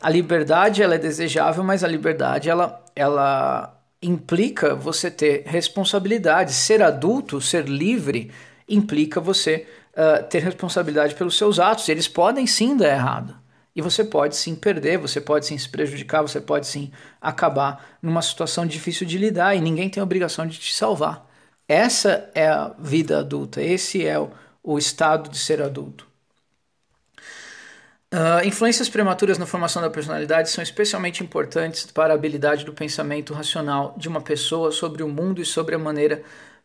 A 0.00 0.10
liberdade 0.10 0.82
ela 0.82 0.96
é 0.96 0.98
desejável, 0.98 1.62
mas 1.62 1.84
a 1.84 1.88
liberdade 1.88 2.50
ela, 2.50 2.82
ela 2.96 3.78
implica 4.02 4.74
você 4.74 5.10
ter 5.10 5.44
responsabilidade. 5.46 6.52
Ser 6.52 6.82
adulto, 6.82 7.40
ser 7.40 7.68
livre, 7.68 8.32
implica 8.68 9.20
você 9.20 9.68
uh, 9.92 10.24
ter 10.24 10.42
responsabilidade 10.42 11.14
pelos 11.14 11.38
seus 11.38 11.60
atos. 11.60 11.88
Eles 11.88 12.08
podem 12.08 12.46
sim 12.46 12.76
dar 12.76 12.88
errado. 12.88 13.36
E 13.74 13.80
você 13.82 14.04
pode 14.04 14.36
sim 14.36 14.54
perder, 14.54 14.98
você 14.98 15.20
pode 15.20 15.46
sim 15.46 15.56
se 15.56 15.68
prejudicar, 15.68 16.22
você 16.22 16.40
pode 16.40 16.66
sim 16.66 16.92
acabar 17.20 17.98
numa 18.02 18.22
situação 18.22 18.66
difícil 18.66 19.06
de 19.06 19.16
lidar 19.18 19.54
e 19.54 19.60
ninguém 19.60 19.88
tem 19.88 20.00
a 20.00 20.04
obrigação 20.04 20.46
de 20.46 20.58
te 20.58 20.74
salvar. 20.74 21.26
Essa 21.68 22.30
é 22.34 22.48
a 22.48 22.74
vida 22.78 23.20
adulta, 23.20 23.62
esse 23.62 24.04
é 24.04 24.18
o, 24.18 24.30
o 24.62 24.76
estado 24.78 25.30
de 25.30 25.38
ser 25.38 25.62
adulto. 25.62 26.10
Uh, 28.12 28.44
influências 28.44 28.88
prematuras 28.88 29.38
na 29.38 29.46
formação 29.46 29.80
da 29.80 29.88
personalidade 29.88 30.50
são 30.50 30.64
especialmente 30.64 31.22
importantes 31.22 31.86
para 31.86 32.12
a 32.12 32.16
habilidade 32.16 32.64
do 32.64 32.72
pensamento 32.72 33.32
racional 33.32 33.94
de 33.96 34.08
uma 34.08 34.20
pessoa 34.20 34.72
sobre 34.72 35.04
o 35.04 35.08
mundo 35.08 35.40
e 35.40 35.44
sobre 35.44 35.76
a 35.76 35.78
maneira 35.78 36.24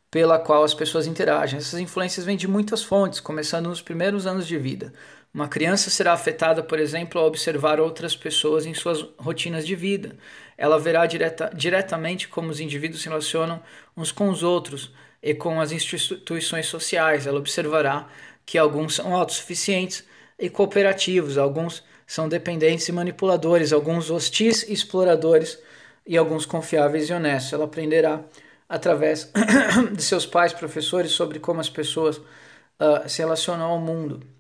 pela 0.10 0.40
qual 0.40 0.64
as 0.64 0.74
pessoas 0.74 1.06
interagem. 1.06 1.60
Essas 1.60 1.80
influências 1.80 2.26
vêm 2.26 2.36
de 2.36 2.48
muitas 2.48 2.82
fontes, 2.82 3.20
começando 3.20 3.68
nos 3.68 3.82
primeiros 3.82 4.26
anos 4.26 4.48
de 4.48 4.58
vida. 4.58 4.92
Uma 5.36 5.50
criança 5.50 5.90
será 5.90 6.14
afetada, 6.14 6.64
por 6.64 6.80
exemplo, 6.80 7.20
ao 7.20 7.28
observar 7.28 7.78
outras 7.78 8.16
pessoas 8.16 8.66
em 8.66 8.74
suas 8.74 9.02
rotinas 9.20 9.68
de 9.68 9.76
vida. 9.76 10.16
Ela 10.58 10.80
verá 10.80 11.06
direta, 11.06 11.52
diretamente 11.54 12.30
como 12.30 12.50
os 12.50 12.62
indivíduos 12.62 13.02
se 13.02 13.10
relacionam 13.10 13.62
uns 13.98 14.14
com 14.14 14.30
os 14.30 14.44
outros 14.44 14.94
e 15.22 15.34
com 15.34 15.60
as 15.60 15.74
instituições 15.74 16.68
sociais. 16.68 17.28
Ela 17.28 17.38
observará 17.38 18.08
que 18.46 18.58
alguns 18.58 18.96
são 18.96 19.14
autossuficientes 19.14 20.06
e 20.40 20.50
cooperativos, 20.50 21.38
alguns 21.38 21.84
são 22.08 22.30
dependentes 22.30 22.88
e 22.88 22.94
manipuladores, 22.94 23.74
alguns 23.74 24.10
hostis 24.10 24.64
e 24.64 24.72
exploradores 24.72 25.60
e 26.08 26.16
alguns 26.16 26.46
confiáveis 26.46 27.10
e 27.10 27.14
honestos. 27.14 27.52
Ela 27.52 27.66
aprenderá 27.66 28.24
através 28.70 29.30
de 29.92 30.02
seus 30.02 30.26
pais, 30.26 30.54
professores, 30.54 31.12
sobre 31.12 31.40
como 31.40 31.60
as 31.60 31.70
pessoas 31.70 32.20
uh, 32.20 33.04
se 33.06 33.18
relacionam 33.22 33.66
ao 33.66 33.82
mundo. 33.82 34.35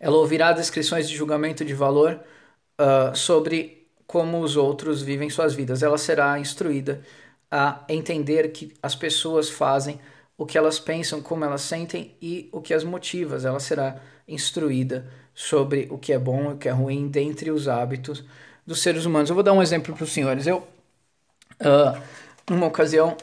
Ela 0.00 0.16
ouvirá 0.16 0.52
descrições 0.52 1.08
de 1.08 1.16
julgamento 1.16 1.64
de 1.64 1.74
valor 1.74 2.20
uh, 2.80 3.16
sobre 3.16 3.86
como 4.06 4.40
os 4.40 4.56
outros 4.56 5.02
vivem 5.02 5.28
suas 5.30 5.54
vidas. 5.54 5.82
Ela 5.82 5.98
será 5.98 6.38
instruída 6.38 7.02
a 7.50 7.84
entender 7.88 8.52
que 8.52 8.72
as 8.82 8.94
pessoas 8.94 9.48
fazem 9.48 9.98
o 10.38 10.44
que 10.44 10.58
elas 10.58 10.78
pensam, 10.78 11.20
como 11.22 11.44
elas 11.44 11.62
sentem 11.62 12.14
e 12.20 12.48
o 12.52 12.60
que 12.60 12.74
as 12.74 12.84
motiva. 12.84 13.36
Ela 13.36 13.60
será 13.60 14.00
instruída 14.28 15.06
sobre 15.34 15.86
o 15.90 15.98
que 15.98 16.12
é 16.12 16.18
bom 16.18 16.50
e 16.50 16.54
o 16.54 16.56
que 16.56 16.68
é 16.68 16.72
ruim 16.72 17.08
dentre 17.08 17.50
os 17.50 17.68
hábitos 17.68 18.24
dos 18.66 18.80
seres 18.82 19.04
humanos. 19.04 19.30
Eu 19.30 19.34
vou 19.34 19.44
dar 19.44 19.52
um 19.52 19.62
exemplo 19.62 19.94
para 19.94 20.04
os 20.04 20.12
senhores. 20.12 20.46
Eu, 20.46 20.58
uh, 21.60 22.02
numa 22.50 22.66
ocasião, 22.66 23.16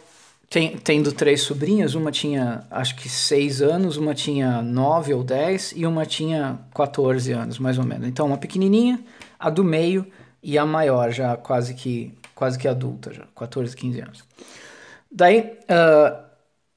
tendo 0.84 1.12
três 1.12 1.42
sobrinhas, 1.42 1.96
uma 1.96 2.12
tinha 2.12 2.64
acho 2.70 2.96
que 2.96 3.10
seis 3.10 3.60
anos, 3.60 3.98
uma 3.98 4.14
tinha 4.14 4.62
nove 4.62 5.12
ou 5.12 5.24
dez 5.24 5.74
e 5.76 5.84
uma 5.86 6.06
tinha 6.06 6.60
14 6.76 7.32
anos, 7.32 7.58
mais 7.58 7.80
ou 7.80 7.84
menos. 7.84 8.08
Então, 8.08 8.28
uma 8.28 8.38
pequenininha, 8.38 9.00
a 9.40 9.50
do 9.50 9.64
meio 9.64 10.06
e 10.44 10.56
a 10.58 10.66
maior, 10.66 11.12
já 11.12 11.36
quase 11.36 11.74
que, 11.74 12.16
quase 12.36 12.60
que 12.60 12.68
adulta, 12.68 13.12
já 13.12 13.26
14, 13.36 13.76
15 13.76 14.02
anos. 14.02 14.24
Daí, 15.12 15.58
uh, 15.64 16.24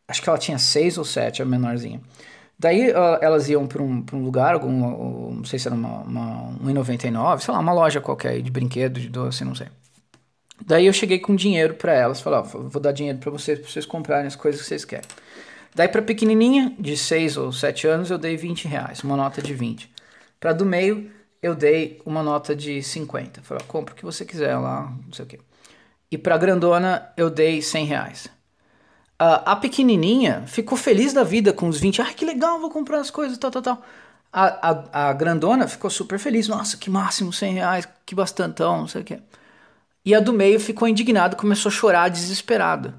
acho 0.09 0.23
que 0.23 0.29
ela 0.29 0.39
tinha 0.39 0.59
seis 0.59 0.97
ou 0.97 1.05
sete, 1.05 1.43
a 1.43 1.45
menorzinha. 1.45 2.01
Daí 2.59 2.91
uh, 2.91 3.19
elas 3.21 3.51
iam 3.51 3.67
para 3.67 3.83
um, 3.83 4.03
um 4.11 4.25
lugar, 4.25 4.55
algum, 4.55 5.35
não 5.35 5.45
sei 5.45 5.59
se 5.59 5.69
era 5.69 5.75
uma, 5.75 6.01
uma 6.01 6.57
1,99, 6.65 7.41
sei 7.41 7.53
lá, 7.53 7.61
uma 7.61 7.73
loja 7.75 8.01
qualquer 8.01 8.41
de 8.41 8.51
brinquedo, 8.51 8.99
de 8.99 9.11
doce, 9.11 9.45
não 9.45 9.55
sei. 9.55 9.69
Daí 10.65 10.87
eu 10.87 10.93
cheguei 10.93 11.19
com 11.19 11.35
dinheiro 11.35 11.75
para 11.75 11.93
elas, 11.93 12.21
falei, 12.21 12.41
ó, 12.41 12.43
vou 12.43 12.81
dar 12.81 12.93
dinheiro 12.93 13.19
para 13.19 13.31
vocês, 13.31 13.59
para 13.59 13.69
vocês 13.71 13.85
comprarem 13.85 14.27
as 14.27 14.37
coisas 14.37 14.61
que 14.61 14.67
vocês 14.67 14.85
querem. 14.85 15.09
Daí 15.75 15.89
para 15.89 16.01
pequenininha, 16.01 16.75
de 16.79 16.97
6 16.97 17.37
ou 17.37 17.53
7 17.53 17.87
anos, 17.87 18.11
eu 18.11 18.17
dei 18.17 18.37
20 18.37 18.67
reais, 18.67 19.03
uma 19.03 19.17
nota 19.17 19.43
de 19.43 19.53
20. 19.53 19.91
Para 20.41 20.53
do 20.53 20.65
meio, 20.65 21.11
eu 21.43 21.55
dei 21.55 22.01
uma 22.05 22.23
nota 22.23 22.57
de 22.57 22.83
50. 22.83 23.43
Falei, 23.43 23.63
ó, 23.63 23.71
compra 23.71 23.93
o 23.93 23.97
que 23.97 24.05
você 24.05 24.25
quiser 24.25 24.57
lá, 24.57 24.93
não 25.05 25.13
sei 25.13 25.25
o 25.25 25.29
quê. 25.29 25.39
E 26.11 26.17
para 26.17 26.39
grandona, 26.39 27.13
eu 27.17 27.29
dei 27.29 27.61
100 27.61 27.85
reais. 27.85 28.27
Uh, 29.21 29.41
a 29.45 29.57
pequenininha 29.57 30.45
ficou 30.47 30.77
feliz 30.77 31.13
da 31.13 31.25
vida 31.25 31.53
com 31.53 31.69
os 31.69 31.79
20. 31.79 32.03
Ah, 32.03 32.13
que 32.13 32.25
legal, 32.25 32.61
vou 32.61 32.71
comprar 32.71 33.01
as 33.01 33.11
coisas, 33.11 33.37
tal, 33.39 33.51
tal, 33.51 33.63
tal. 33.63 33.83
A, 34.33 34.71
a, 34.71 35.09
a 35.09 35.13
grandona 35.13 35.67
ficou 35.67 35.91
super 35.91 36.19
feliz. 36.19 36.49
Nossa, 36.49 36.77
que 36.77 36.91
máximo, 36.91 37.33
100 37.33 37.55
reais, 37.55 37.89
que 38.05 38.15
bastantão, 38.15 38.81
não 38.81 38.89
sei 38.89 39.03
o 39.03 39.05
quê. 39.05 39.19
E 40.07 40.15
a 40.15 40.21
do 40.21 40.33
meio 40.33 40.61
ficou 40.61 40.87
indignada, 40.87 41.35
começou 41.35 41.69
a 41.69 41.73
chorar 41.73 42.09
desesperada. 42.09 42.95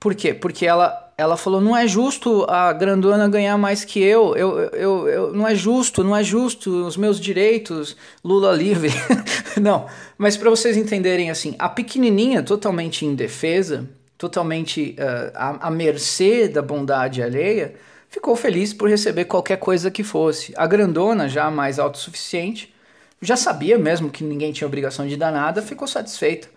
Por 0.00 0.14
quê? 0.14 0.32
Porque 0.32 0.64
ela, 0.64 1.12
ela 1.18 1.36
falou: 1.36 1.60
não 1.60 1.76
é 1.76 1.86
justo 1.86 2.46
a 2.48 2.72
grandona 2.72 3.28
ganhar 3.28 3.58
mais 3.58 3.84
que 3.84 4.00
eu. 4.02 4.34
Eu, 4.34 4.58
eu, 4.58 5.08
eu 5.08 5.32
não 5.34 5.46
é 5.46 5.54
justo, 5.54 6.02
não 6.02 6.16
é 6.16 6.24
justo 6.24 6.86
os 6.86 6.96
meus 6.96 7.20
direitos, 7.20 7.94
Lula 8.24 8.52
livre. 8.52 8.90
não, 9.60 9.84
mas 10.16 10.38
para 10.38 10.48
vocês 10.48 10.74
entenderem 10.74 11.30
assim, 11.30 11.54
a 11.58 11.68
pequenininha, 11.68 12.42
totalmente 12.42 13.04
indefesa, 13.04 13.86
totalmente 14.16 14.96
uh, 14.98 15.32
à, 15.34 15.66
à 15.66 15.70
mercê 15.70 16.48
da 16.48 16.62
bondade 16.62 17.22
alheia, 17.22 17.74
ficou 18.08 18.34
feliz 18.34 18.72
por 18.72 18.88
receber 18.88 19.26
qualquer 19.26 19.58
coisa 19.58 19.90
que 19.90 20.02
fosse. 20.02 20.54
A 20.56 20.66
grandona, 20.66 21.28
já 21.28 21.50
mais 21.50 21.78
autossuficiente, 21.78 22.74
já 23.20 23.36
sabia 23.36 23.78
mesmo 23.78 24.10
que 24.10 24.24
ninguém 24.24 24.52
tinha 24.52 24.66
obrigação 24.66 25.06
de 25.06 25.16
dar 25.16 25.32
nada, 25.32 25.62
ficou 25.62 25.88
satisfeita, 25.88 26.48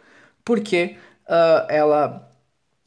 porque 0.44 0.98
uh, 1.28 1.66
ela, 1.70 2.30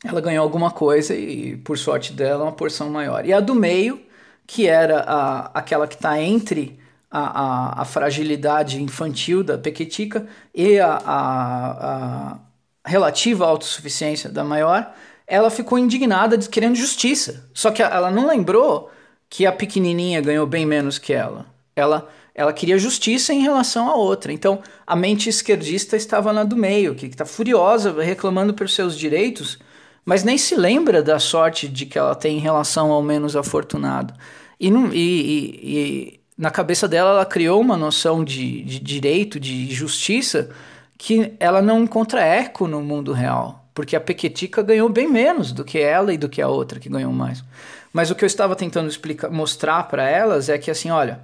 ela 0.05 0.21
ganhou 0.21 0.43
alguma 0.43 0.71
coisa 0.71 1.15
e, 1.15 1.57
por 1.59 1.79
sorte 1.79 2.13
dela, 2.13 2.45
uma 2.45 2.53
porção 2.53 2.91
maior. 2.91 3.25
E 3.25 3.33
a 3.33 3.41
do 3.41 3.55
meio, 3.55 4.01
que 4.47 4.67
era 4.67 5.01
a, 5.01 5.51
aquela 5.55 5.87
que 5.87 5.95
está 5.95 6.21
entre 6.21 6.79
a, 7.11 7.21
a, 7.21 7.83
a, 7.83 7.85
fragilidade 7.85 8.83
infantil 8.83 9.45
da 9.45 9.59
pequetica 9.59 10.27
e 10.55 10.79
a, 10.79 10.99
a, 11.05 12.39
relativa 12.85 13.47
autossuficiência 13.47 14.31
da 14.31 14.45
maior, 14.45 14.93
ela 15.27 15.51
ficou 15.51 15.79
indignada, 15.79 16.37
querendo 16.39 16.75
justiça. 16.75 17.49
Só 17.55 17.71
que 17.71 17.83
ela 17.83 18.11
não 18.11 18.27
lembrou 18.27 18.91
que 19.31 19.47
a 19.47 19.53
pequenininha 19.53 20.21
ganhou 20.21 20.47
bem 20.47 20.67
menos 20.67 20.99
que 20.99 21.13
ela. 21.13 21.47
Ela 21.75 22.09
ela 22.35 22.53
queria 22.53 22.79
justiça 22.79 23.33
em 23.33 23.43
relação 23.43 23.89
à 23.89 23.95
outra. 23.95 24.33
Então, 24.33 24.61
a 24.87 24.97
mente 24.97 25.29
esquerdista 25.29 25.97
estava 25.97 26.33
na 26.33 26.45
do 26.45 26.57
meio, 26.57 26.95
que 26.95 27.07
está 27.07 27.25
furiosa, 27.25 27.95
reclamando 28.03 28.55
pelos 28.55 28.75
seus 28.75 28.99
direitos, 28.99 29.59
mas 30.05 30.25
nem 30.25 30.39
se 30.39 30.57
lembra 30.57 31.03
da 31.03 31.19
sorte 31.19 31.69
de 31.69 31.87
que 31.87 31.99
ela 31.99 32.15
tem 32.15 32.39
em 32.39 32.41
relação 32.41 32.91
ao 32.91 33.03
menos 33.03 33.37
afortunado. 33.37 34.15
E, 34.59 34.71
não, 34.71 34.93
e, 34.93 34.99
e, 34.99 35.61
e 35.63 36.21
na 36.37 36.51
cabeça 36.51 36.89
dela, 36.89 37.11
ela 37.11 37.27
criou 37.27 37.61
uma 37.61 37.77
noção 37.77 38.25
de, 38.25 38.63
de 38.63 38.81
direito, 38.81 39.39
de 39.39 39.73
justiça, 39.73 40.51
que 40.97 41.35
ela 41.39 41.61
não 41.61 41.83
encontra 41.83 42.25
eco 42.25 42.67
no 42.67 42.81
mundo 42.81 43.13
real, 43.13 43.67
porque 43.75 43.95
a 43.95 44.01
Pequetica 44.01 44.63
ganhou 44.63 44.89
bem 44.89 45.09
menos 45.09 45.53
do 45.53 45.65
que 45.65 45.79
ela 45.79 46.15
e 46.15 46.19
do 46.19 46.29
que 46.29 46.41
a 46.41 46.49
outra 46.49 46.81
que 46.81 46.89
ganhou 46.89 47.13
mais. 47.13 47.45
Mas 47.93 48.11
o 48.11 48.15
que 48.15 48.25
eu 48.25 48.27
estava 48.27 48.57
tentando 48.57 48.89
explicar, 48.89 49.31
mostrar 49.31 49.83
para 49.85 50.09
elas 50.09 50.49
é 50.49 50.57
que 50.57 50.71
assim, 50.71 50.91
olha, 50.91 51.21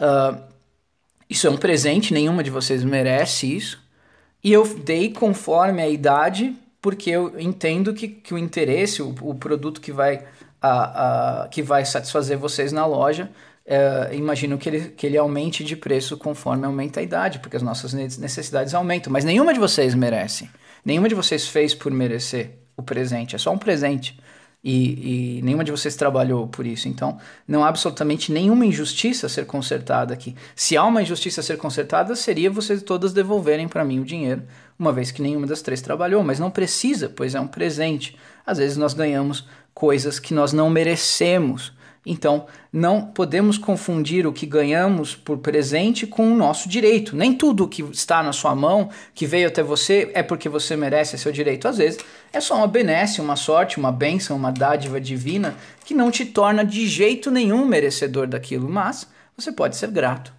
Uh, 0.00 0.42
isso 1.28 1.46
é 1.46 1.50
um 1.50 1.56
presente, 1.56 2.12
nenhuma 2.12 2.42
de 2.42 2.50
vocês 2.50 2.82
merece 2.82 3.54
isso. 3.54 3.80
E 4.42 4.52
eu 4.52 4.66
dei 4.78 5.12
conforme 5.12 5.82
a 5.82 5.88
idade, 5.88 6.56
porque 6.80 7.10
eu 7.10 7.38
entendo 7.38 7.92
que, 7.92 8.08
que 8.08 8.32
o 8.32 8.38
interesse, 8.38 9.02
o, 9.02 9.14
o 9.20 9.34
produto 9.34 9.80
que 9.80 9.92
vai, 9.92 10.24
a, 10.60 11.42
a, 11.42 11.48
que 11.48 11.62
vai 11.62 11.84
satisfazer 11.84 12.38
vocês 12.38 12.72
na 12.72 12.86
loja, 12.86 13.30
uh, 13.66 14.14
imagino 14.14 14.56
que 14.56 14.68
ele, 14.68 14.80
que 14.88 15.06
ele 15.06 15.18
aumente 15.18 15.62
de 15.62 15.76
preço 15.76 16.16
conforme 16.16 16.64
aumenta 16.64 17.00
a 17.00 17.02
idade, 17.02 17.38
porque 17.38 17.56
as 17.56 17.62
nossas 17.62 17.92
necessidades 17.92 18.74
aumentam. 18.74 19.12
Mas 19.12 19.24
nenhuma 19.24 19.52
de 19.52 19.60
vocês 19.60 19.94
merece. 19.94 20.50
Nenhuma 20.84 21.08
de 21.08 21.14
vocês 21.14 21.46
fez 21.46 21.74
por 21.74 21.92
merecer 21.92 22.58
o 22.76 22.82
presente. 22.82 23.36
É 23.36 23.38
só 23.38 23.52
um 23.52 23.58
presente 23.58 24.18
e, 24.62 25.38
e, 25.38 25.42
nenhuma 25.42 25.64
de 25.64 25.70
vocês 25.70 25.96
trabalhou 25.96 26.46
por 26.46 26.66
isso. 26.66 26.86
Então, 26.86 27.18
não 27.48 27.64
há 27.64 27.68
absolutamente 27.68 28.30
nenhuma 28.30 28.66
injustiça 28.66 29.26
a 29.26 29.28
ser 29.28 29.46
consertada 29.46 30.12
aqui. 30.12 30.34
Se 30.54 30.76
há 30.76 30.84
uma 30.84 31.02
injustiça 31.02 31.40
a 31.40 31.44
ser 31.44 31.56
consertada, 31.56 32.14
seria 32.14 32.50
vocês 32.50 32.82
todas 32.82 33.12
devolverem 33.12 33.68
para 33.68 33.84
mim 33.84 34.00
o 34.00 34.04
dinheiro, 34.04 34.42
uma 34.78 34.92
vez 34.92 35.10
que 35.10 35.22
nenhuma 35.22 35.46
das 35.46 35.62
três 35.62 35.80
trabalhou, 35.80 36.22
mas 36.22 36.38
não 36.38 36.50
precisa, 36.50 37.08
pois 37.08 37.34
é 37.34 37.40
um 37.40 37.46
presente. 37.46 38.16
Às 38.44 38.58
vezes 38.58 38.76
nós 38.76 38.92
ganhamos 38.92 39.46
coisas 39.72 40.18
que 40.18 40.34
nós 40.34 40.52
não 40.52 40.68
merecemos. 40.68 41.72
Então, 42.04 42.46
não 42.72 43.02
podemos 43.02 43.58
confundir 43.58 44.26
o 44.26 44.32
que 44.32 44.46
ganhamos 44.46 45.14
por 45.14 45.38
presente 45.38 46.06
com 46.06 46.32
o 46.32 46.36
nosso 46.36 46.68
direito. 46.68 47.14
Nem 47.14 47.34
tudo 47.34 47.68
que 47.68 47.82
está 47.82 48.22
na 48.22 48.32
sua 48.32 48.54
mão, 48.54 48.88
que 49.14 49.26
veio 49.26 49.48
até 49.48 49.62
você, 49.62 50.10
é 50.14 50.22
porque 50.22 50.48
você 50.48 50.76
merece 50.76 51.18
seu 51.18 51.30
direito. 51.30 51.68
Às 51.68 51.76
vezes, 51.76 51.98
é 52.32 52.40
só 52.40 52.56
uma 52.56 52.68
benesse, 52.68 53.20
uma 53.20 53.36
sorte, 53.36 53.78
uma 53.78 53.90
bênção, 53.90 54.36
uma 54.36 54.52
dádiva 54.52 55.00
divina 55.00 55.54
que 55.84 55.94
não 55.94 56.10
te 56.10 56.24
torna 56.24 56.64
de 56.64 56.86
jeito 56.86 57.30
nenhum 57.30 57.66
merecedor 57.66 58.26
daquilo, 58.26 58.68
mas 58.68 59.08
você 59.36 59.50
pode 59.50 59.76
ser 59.76 59.90
grato. 59.90 60.32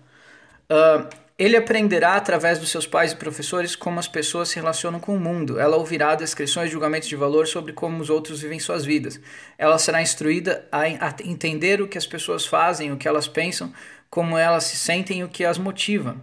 Uh, 0.69 1.21
ele 1.37 1.57
aprenderá 1.57 2.15
através 2.15 2.59
dos 2.59 2.69
seus 2.69 2.85
pais 2.85 3.13
e 3.13 3.15
professores 3.15 3.75
como 3.75 3.99
as 3.99 4.07
pessoas 4.07 4.49
se 4.49 4.57
relacionam 4.57 4.99
com 4.99 5.15
o 5.15 5.19
mundo. 5.19 5.59
Ela 5.59 5.75
ouvirá 5.75 6.13
descrições 6.13 6.69
e 6.69 6.71
julgamentos 6.71 7.09
de 7.09 7.15
valor 7.15 7.47
sobre 7.47 7.73
como 7.73 7.99
os 7.99 8.11
outros 8.11 8.41
vivem 8.41 8.59
suas 8.59 8.85
vidas. 8.85 9.19
Ela 9.57 9.79
será 9.79 10.03
instruída 10.03 10.67
a, 10.71 10.87
entender 11.25 11.81
o 11.81 11.87
que 11.87 11.97
as 11.97 12.05
pessoas 12.05 12.45
fazem, 12.45 12.91
o 12.91 12.97
que 12.97 13.07
elas 13.07 13.27
pensam, 13.27 13.73
como 14.07 14.37
elas 14.37 14.65
se 14.65 14.77
sentem 14.77 15.21
e 15.21 15.23
o 15.23 15.29
que 15.29 15.43
as 15.43 15.57
motiva. 15.57 16.15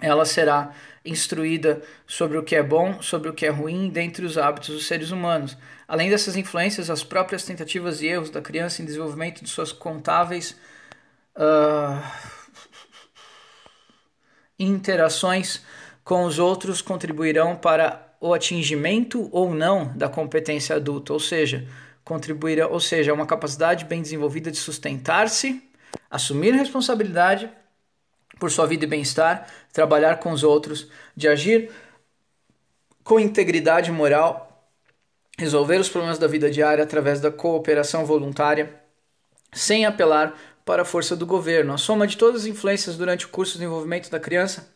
Ela 0.00 0.24
será 0.24 0.72
instruída 1.04 1.82
sobre 2.06 2.38
o 2.38 2.42
que 2.42 2.54
é 2.54 2.62
bom, 2.62 3.02
sobre 3.02 3.28
o 3.28 3.32
que 3.32 3.46
é 3.46 3.50
ruim, 3.50 3.88
dentre 3.88 4.24
os 4.24 4.38
hábitos 4.38 4.70
dos 4.70 4.86
seres 4.86 5.10
humanos. 5.10 5.56
Além 5.88 6.10
dessas 6.10 6.36
influências, 6.36 6.88
as 6.90 7.02
próprias 7.02 7.44
tentativas 7.44 8.00
e 8.00 8.06
erros 8.06 8.30
da 8.30 8.40
criança 8.40 8.82
em 8.82 8.84
desenvolvimento 8.84 9.42
de 9.42 9.50
suas 9.50 9.72
contáveis. 9.72 10.56
Uh 11.36 12.42
interações 14.62 15.62
com 16.04 16.24
os 16.24 16.38
outros 16.38 16.80
contribuirão 16.80 17.56
para 17.56 18.14
o 18.20 18.32
atingimento 18.32 19.28
ou 19.32 19.52
não 19.54 19.92
da 19.96 20.08
competência 20.08 20.76
adulta, 20.76 21.12
ou 21.12 21.20
seja, 21.20 21.66
contribuirá, 22.04 22.68
ou 22.68 22.80
seja, 22.80 23.12
uma 23.12 23.26
capacidade 23.26 23.84
bem 23.84 24.00
desenvolvida 24.00 24.50
de 24.50 24.58
sustentar-se, 24.58 25.62
assumir 26.10 26.52
responsabilidade 26.52 27.50
por 28.42 28.50
sua 28.50 28.66
vida 28.66 28.84
e 28.84 28.88
bem-estar, 28.88 29.46
trabalhar 29.72 30.16
com 30.16 30.32
os 30.32 30.42
outros, 30.42 30.88
de 31.16 31.28
agir 31.28 31.70
com 33.04 33.20
integridade 33.20 33.92
moral, 33.92 34.66
resolver 35.38 35.76
os 35.76 35.88
problemas 35.88 36.18
da 36.18 36.26
vida 36.26 36.50
diária 36.50 36.82
através 36.82 37.20
da 37.20 37.30
cooperação 37.30 38.04
voluntária, 38.04 38.74
sem 39.52 39.86
apelar 39.86 40.36
para 40.64 40.82
a 40.82 40.84
força 40.84 41.14
do 41.14 41.24
governo. 41.24 41.72
A 41.72 41.78
soma 41.78 42.04
de 42.04 42.16
todas 42.16 42.40
as 42.40 42.46
influências 42.48 42.96
durante 42.96 43.26
o 43.26 43.28
curso 43.28 43.52
de 43.52 43.58
desenvolvimento 43.60 44.10
da 44.10 44.18
criança 44.18 44.68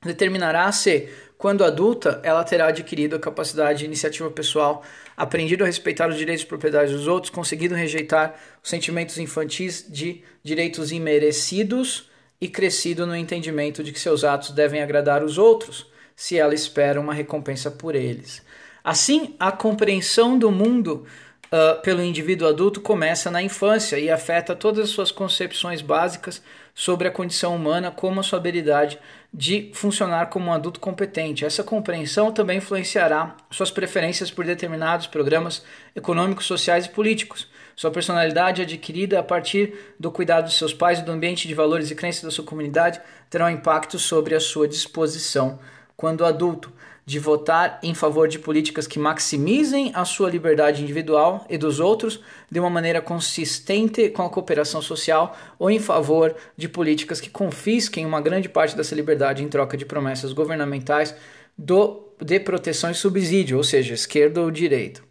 determinará 0.00 0.70
se, 0.70 1.08
quando 1.36 1.64
adulta, 1.64 2.20
ela 2.22 2.44
terá 2.44 2.68
adquirido 2.68 3.16
a 3.16 3.18
capacidade 3.18 3.80
de 3.80 3.86
iniciativa 3.86 4.30
pessoal, 4.30 4.84
aprendido 5.16 5.64
a 5.64 5.66
respeitar 5.66 6.08
os 6.08 6.16
direitos 6.16 6.42
de 6.42 6.48
propriedade 6.48 6.92
dos 6.92 7.08
outros, 7.08 7.28
conseguido 7.28 7.74
rejeitar 7.74 8.36
os 8.62 8.70
sentimentos 8.70 9.18
infantis 9.18 9.84
de 9.88 10.22
direitos 10.44 10.92
imerecidos 10.92 12.13
e 12.44 12.48
crescido 12.48 13.06
no 13.06 13.16
entendimento 13.16 13.82
de 13.82 13.90
que 13.90 13.98
seus 13.98 14.22
atos 14.22 14.50
devem 14.50 14.82
agradar 14.82 15.24
os 15.24 15.38
outros, 15.38 15.86
se 16.14 16.38
ela 16.38 16.52
espera 16.52 17.00
uma 17.00 17.14
recompensa 17.14 17.70
por 17.70 17.94
eles. 17.94 18.42
Assim, 18.84 19.34
a 19.40 19.50
compreensão 19.50 20.38
do 20.38 20.50
mundo 20.50 21.06
uh, 21.46 21.80
pelo 21.80 22.02
indivíduo 22.02 22.46
adulto 22.46 22.82
começa 22.82 23.30
na 23.30 23.42
infância 23.42 23.98
e 23.98 24.10
afeta 24.10 24.54
todas 24.54 24.84
as 24.84 24.90
suas 24.90 25.10
concepções 25.10 25.80
básicas 25.80 26.42
sobre 26.74 27.08
a 27.08 27.10
condição 27.10 27.56
humana, 27.56 27.90
como 27.90 28.20
a 28.20 28.22
sua 28.22 28.38
habilidade 28.38 28.98
de 29.32 29.70
funcionar 29.72 30.26
como 30.26 30.50
um 30.50 30.52
adulto 30.52 30.80
competente. 30.80 31.46
Essa 31.46 31.64
compreensão 31.64 32.30
também 32.30 32.58
influenciará 32.58 33.38
suas 33.50 33.70
preferências 33.70 34.30
por 34.30 34.44
determinados 34.44 35.06
programas 35.06 35.64
econômicos, 35.96 36.44
sociais 36.44 36.84
e 36.84 36.90
políticos. 36.90 37.48
Sua 37.76 37.90
personalidade 37.90 38.62
adquirida 38.62 39.18
a 39.18 39.22
partir 39.22 39.94
do 39.98 40.10
cuidado 40.10 40.48
de 40.48 40.54
seus 40.54 40.72
pais 40.72 40.98
e 40.98 41.02
do 41.02 41.12
ambiente 41.12 41.48
de 41.48 41.54
valores 41.54 41.90
e 41.90 41.94
crenças 41.94 42.22
da 42.22 42.30
sua 42.30 42.44
comunidade 42.44 43.00
terá 43.28 43.46
um 43.46 43.50
impacto 43.50 43.98
sobre 43.98 44.34
a 44.34 44.40
sua 44.40 44.68
disposição 44.68 45.58
quando 45.96 46.24
adulto 46.24 46.72
de 47.06 47.18
votar 47.18 47.78
em 47.82 47.94
favor 47.94 48.28
de 48.28 48.38
políticas 48.38 48.86
que 48.86 48.98
maximizem 48.98 49.92
a 49.94 50.04
sua 50.04 50.30
liberdade 50.30 50.82
individual 50.82 51.46
e 51.50 51.58
dos 51.58 51.78
outros 51.78 52.20
de 52.50 52.58
uma 52.58 52.70
maneira 52.70 53.00
consistente 53.00 54.08
com 54.08 54.22
a 54.22 54.30
cooperação 54.30 54.80
social 54.80 55.36
ou 55.58 55.70
em 55.70 55.78
favor 55.78 56.34
de 56.56 56.68
políticas 56.68 57.20
que 57.20 57.28
confisquem 57.28 58.06
uma 58.06 58.20
grande 58.20 58.48
parte 58.48 58.74
dessa 58.76 58.94
liberdade 58.94 59.42
em 59.42 59.48
troca 59.48 59.76
de 59.76 59.84
promessas 59.84 60.32
governamentais 60.32 61.14
do, 61.56 62.08
de 62.20 62.40
proteção 62.40 62.90
e 62.90 62.94
subsídio, 62.94 63.58
ou 63.58 63.64
seja, 63.64 63.94
esquerda 63.94 64.40
ou 64.40 64.50
direita. 64.50 65.02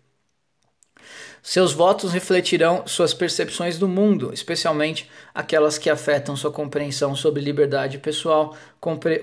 Seus 1.45 1.73
votos 1.73 2.13
refletirão 2.13 2.87
suas 2.87 3.13
percepções 3.13 3.77
do 3.77 3.85
mundo, 3.85 4.33
especialmente 4.33 5.11
aquelas 5.35 5.77
que 5.77 5.89
afetam 5.89 6.37
sua 6.37 6.53
compreensão 6.53 7.17
sobre 7.17 7.41
liberdade 7.41 7.97
pessoal, 7.97 8.55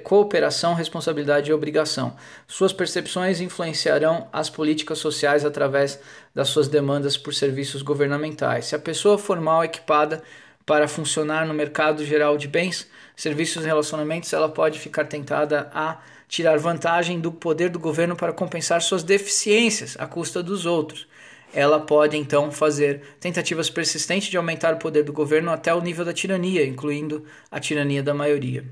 cooperação, 0.05 0.75
responsabilidade 0.75 1.50
e 1.50 1.55
obrigação. 1.55 2.15
Suas 2.47 2.75
percepções 2.75 3.41
influenciarão 3.41 4.29
as 4.31 4.50
políticas 4.50 4.99
sociais 4.99 5.47
através 5.47 5.99
das 6.35 6.49
suas 6.49 6.69
demandas 6.69 7.17
por 7.17 7.33
serviços 7.33 7.81
governamentais. 7.81 8.67
Se 8.67 8.77
a 8.77 8.79
pessoa 8.79 9.17
for 9.17 9.41
mal 9.41 9.65
equipada 9.65 10.23
para 10.67 10.87
funcionar 10.87 11.47
no 11.47 11.55
mercado 11.55 12.05
geral 12.05 12.37
de 12.37 12.47
bens, 12.47 12.87
serviços 13.17 13.65
e 13.65 13.67
relacionamentos, 13.67 14.31
ela 14.35 14.50
pode 14.50 14.79
ficar 14.79 15.07
tentada 15.07 15.71
a 15.73 15.97
tirar 16.29 16.59
vantagem 16.59 17.19
do 17.19 17.33
poder 17.33 17.71
do 17.71 17.79
governo 17.79 18.15
para 18.15 18.31
compensar 18.31 18.83
suas 18.83 19.03
deficiências 19.03 19.97
à 19.99 20.07
custa 20.07 20.43
dos 20.43 20.67
outros 20.67 21.09
ela 21.52 21.80
pode 21.80 22.16
então 22.16 22.50
fazer 22.50 23.02
tentativas 23.21 23.69
persistentes 23.69 24.28
de 24.28 24.37
aumentar 24.37 24.75
o 24.75 24.78
poder 24.78 25.02
do 25.02 25.12
governo 25.12 25.50
até 25.50 25.75
o 25.75 25.80
nível 25.80 26.04
da 26.04 26.12
tirania, 26.12 26.64
incluindo 26.66 27.25
a 27.50 27.59
tirania 27.59 28.02
da 28.02 28.14
maioria. 28.14 28.64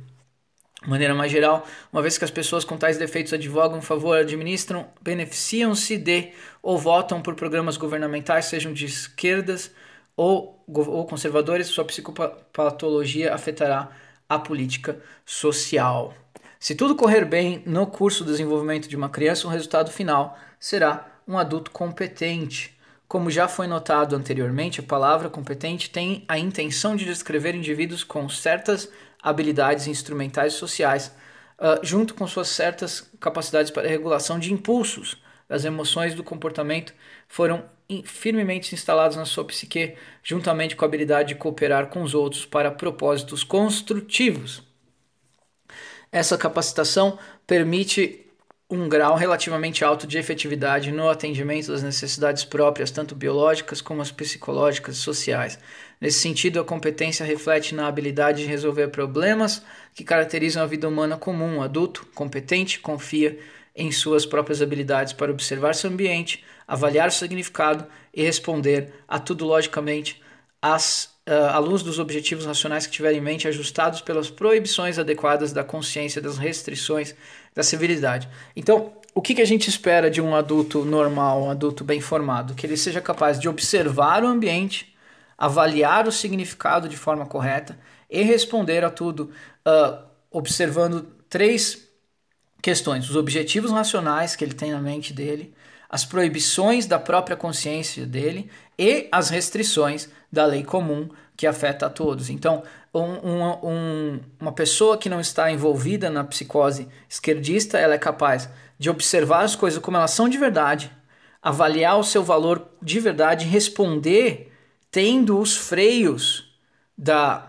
De 0.83 0.89
maneira 0.89 1.13
mais 1.13 1.33
geral, 1.33 1.67
uma 1.93 2.01
vez 2.01 2.17
que 2.17 2.25
as 2.25 2.31
pessoas 2.31 2.65
com 2.65 2.77
tais 2.77 2.97
defeitos 2.97 3.33
advogam 3.33 3.83
favor, 3.83 4.17
administram, 4.17 4.87
beneficiam-se 5.03 5.97
de 5.97 6.33
ou 6.63 6.79
votam 6.79 7.21
por 7.21 7.35
programas 7.35 7.77
governamentais, 7.77 8.45
sejam 8.45 8.73
de 8.73 8.87
esquerdas 8.87 9.73
ou, 10.17 10.65
ou 10.69 11.05
conservadores, 11.05 11.67
sua 11.67 11.85
psicopatologia 11.85 13.35
afetará 13.35 13.91
a 14.29 14.39
política 14.39 15.01
social. 15.25 16.15
Se 16.61 16.75
tudo 16.75 16.95
correr 16.95 17.25
bem 17.25 17.63
no 17.67 17.87
curso 17.87 18.25
do 18.25 18.33
desenvolvimento 18.33 18.89
de 18.89 18.97
uma 18.97 19.09
criança, 19.09 19.47
o 19.47 19.51
resultado 19.51 19.91
final 19.91 20.39
será 20.59 21.18
um 21.29 21.37
adulto 21.37 21.71
competente. 21.71 22.75
Como 23.07 23.31
já 23.31 23.47
foi 23.47 23.67
notado 23.67 24.17
anteriormente, 24.17 24.81
a 24.81 24.83
palavra 24.83 25.29
competente 25.29 25.91
tem 25.91 26.25
a 26.27 26.39
intenção 26.39 26.97
de 26.97 27.05
descrever 27.05 27.55
indivíduos 27.55 28.03
com 28.03 28.29
certas 28.29 28.91
habilidades 29.23 29.87
instrumentais 29.87 30.55
sociais, 30.55 31.15
uh, 31.59 31.85
junto 31.85 32.15
com 32.15 32.27
suas 32.27 32.49
certas 32.49 33.09
capacidades 33.21 33.71
para 33.71 33.89
regulação 33.89 34.39
de 34.39 34.53
impulsos 34.53 35.23
das 35.49 35.65
emoções 35.65 36.15
do 36.15 36.25
comportamento, 36.25 36.95
foram 37.27 37.65
firmemente 38.05 38.75
instalados 38.75 39.17
na 39.17 39.25
sua 39.25 39.47
psique, 39.47 39.97
juntamente 40.23 40.77
com 40.77 40.85
a 40.85 40.89
habilidade 40.89 41.31
de 41.31 41.35
cooperar 41.37 41.87
com 41.87 42.03
os 42.03 42.15
outros 42.15 42.45
para 42.45 42.71
propósitos 42.71 43.43
construtivos. 43.43 44.63
Essa 46.13 46.37
capacitação 46.37 47.19
permite 47.47 48.28
um 48.71 48.87
grau 48.87 49.15
relativamente 49.17 49.83
alto 49.83 50.07
de 50.07 50.19
efetividade 50.19 50.93
no 50.93 51.09
atendimento 51.09 51.69
das 51.73 51.83
necessidades 51.83 52.45
próprias, 52.45 52.91
tanto 52.91 53.15
biológicas 53.15 53.81
como 53.81 54.03
as 54.03 54.13
psicológicas 54.13 54.97
e 54.97 55.01
sociais. 55.01 55.59
Nesse 55.99 56.21
sentido, 56.21 56.61
a 56.61 56.65
competência 56.65 57.25
reflete 57.25 57.75
na 57.75 57.87
habilidade 57.89 58.43
de 58.43 58.49
resolver 58.49 58.89
problemas 58.89 59.63
que 59.95 60.05
caracterizam 60.05 60.63
a 60.63 60.67
vida 60.67 60.87
humana 60.87 61.17
comum. 61.17 61.63
Adulto 61.63 62.07
competente 62.15 62.79
confia 62.79 63.39
em 63.75 63.91
suas 63.91 64.27
próprias 64.27 64.61
habilidades 64.61 65.15
para 65.15 65.33
observar 65.33 65.75
seu 65.75 65.89
ambiente, 65.89 66.45
avaliar 66.67 67.09
o 67.09 67.13
significado 67.13 67.87
e 68.13 68.23
responder 68.23 68.93
a 69.09 69.19
tudo 69.19 69.47
logicamente 69.47 70.21
às 70.61 71.17
à 71.33 71.59
luz 71.59 71.83
dos 71.83 71.99
objetivos 71.99 72.47
racionais 72.47 72.87
que 72.87 72.93
tiver 72.93 73.13
em 73.13 73.21
mente, 73.21 73.47
ajustados 73.47 74.01
pelas 74.01 74.31
proibições 74.31 74.99
adequadas 74.99 75.53
da 75.53 75.63
consciência, 75.63 76.23
das 76.23 76.39
restrições, 76.39 77.15
da 77.55 77.63
civilidade. 77.63 78.29
Então, 78.57 78.93
o 79.15 79.21
que, 79.21 79.35
que 79.35 79.43
a 79.43 79.47
gente 79.47 79.69
espera 79.69 80.11
de 80.11 80.21
um 80.21 80.35
adulto 80.35 80.85
normal, 80.85 81.43
um 81.43 81.51
adulto 81.51 81.83
bem 81.85 82.01
formado? 82.01 82.55
Que 82.55 82.67
ele 82.67 82.77
seja 82.77 83.01
capaz 83.01 83.39
de 83.39 83.49
observar 83.49 84.23
o 84.23 84.27
ambiente, 84.27 84.95
avaliar 85.37 86.07
o 86.07 86.13
significado 86.13 86.89
de 86.89 86.97
forma 86.97 87.27
correta 87.27 87.79
e 88.09 88.23
responder 88.23 88.85
a 88.85 88.91
tudo, 88.91 89.31
uh, 89.67 90.05
observando 90.31 91.03
três 91.29 91.89
questões: 92.63 93.11
os 93.11 93.17
objetivos 93.17 93.71
racionais 93.71 94.37
que 94.37 94.45
ele 94.45 94.55
tem 94.55 94.71
na 94.71 94.81
mente 94.81 95.13
dele, 95.13 95.53
as 95.89 96.05
proibições 96.05 96.87
da 96.87 96.99
própria 96.99 97.37
consciência 97.37 98.07
dele 98.07 98.51
e 98.79 99.09
as 99.11 99.31
restrições 99.31 100.09
da 100.31 100.45
lei 100.45 100.63
comum 100.63 101.09
que 101.37 101.47
afeta 101.47 101.87
a 101.87 101.91
todos. 101.91 102.29
Então, 102.29 102.63
um, 102.95 103.69
um, 103.69 104.21
uma 104.41 104.53
pessoa 104.53 104.99
que 104.99 105.09
não 105.09 105.21
está 105.21 105.51
envolvida 105.51 106.11
na 106.11 106.25
psicose 106.25 106.89
esquerdista, 107.09 107.79
ela 107.79 107.95
é 107.95 107.99
capaz 107.99 108.49
de 108.79 108.91
observar 108.91 109.43
as 109.43 109.57
coisas 109.57 109.81
como 109.81 109.97
elas 109.97 110.11
são 110.11 110.29
de 110.29 110.37
verdade, 110.37 110.91
avaliar 111.43 111.99
o 111.99 112.05
seu 112.05 112.23
valor 112.23 112.69
de 112.83 113.01
verdade 113.01 113.47
responder 113.47 114.53
tendo 114.91 115.39
os 115.39 115.57
freios 115.57 116.57
da 116.97 117.48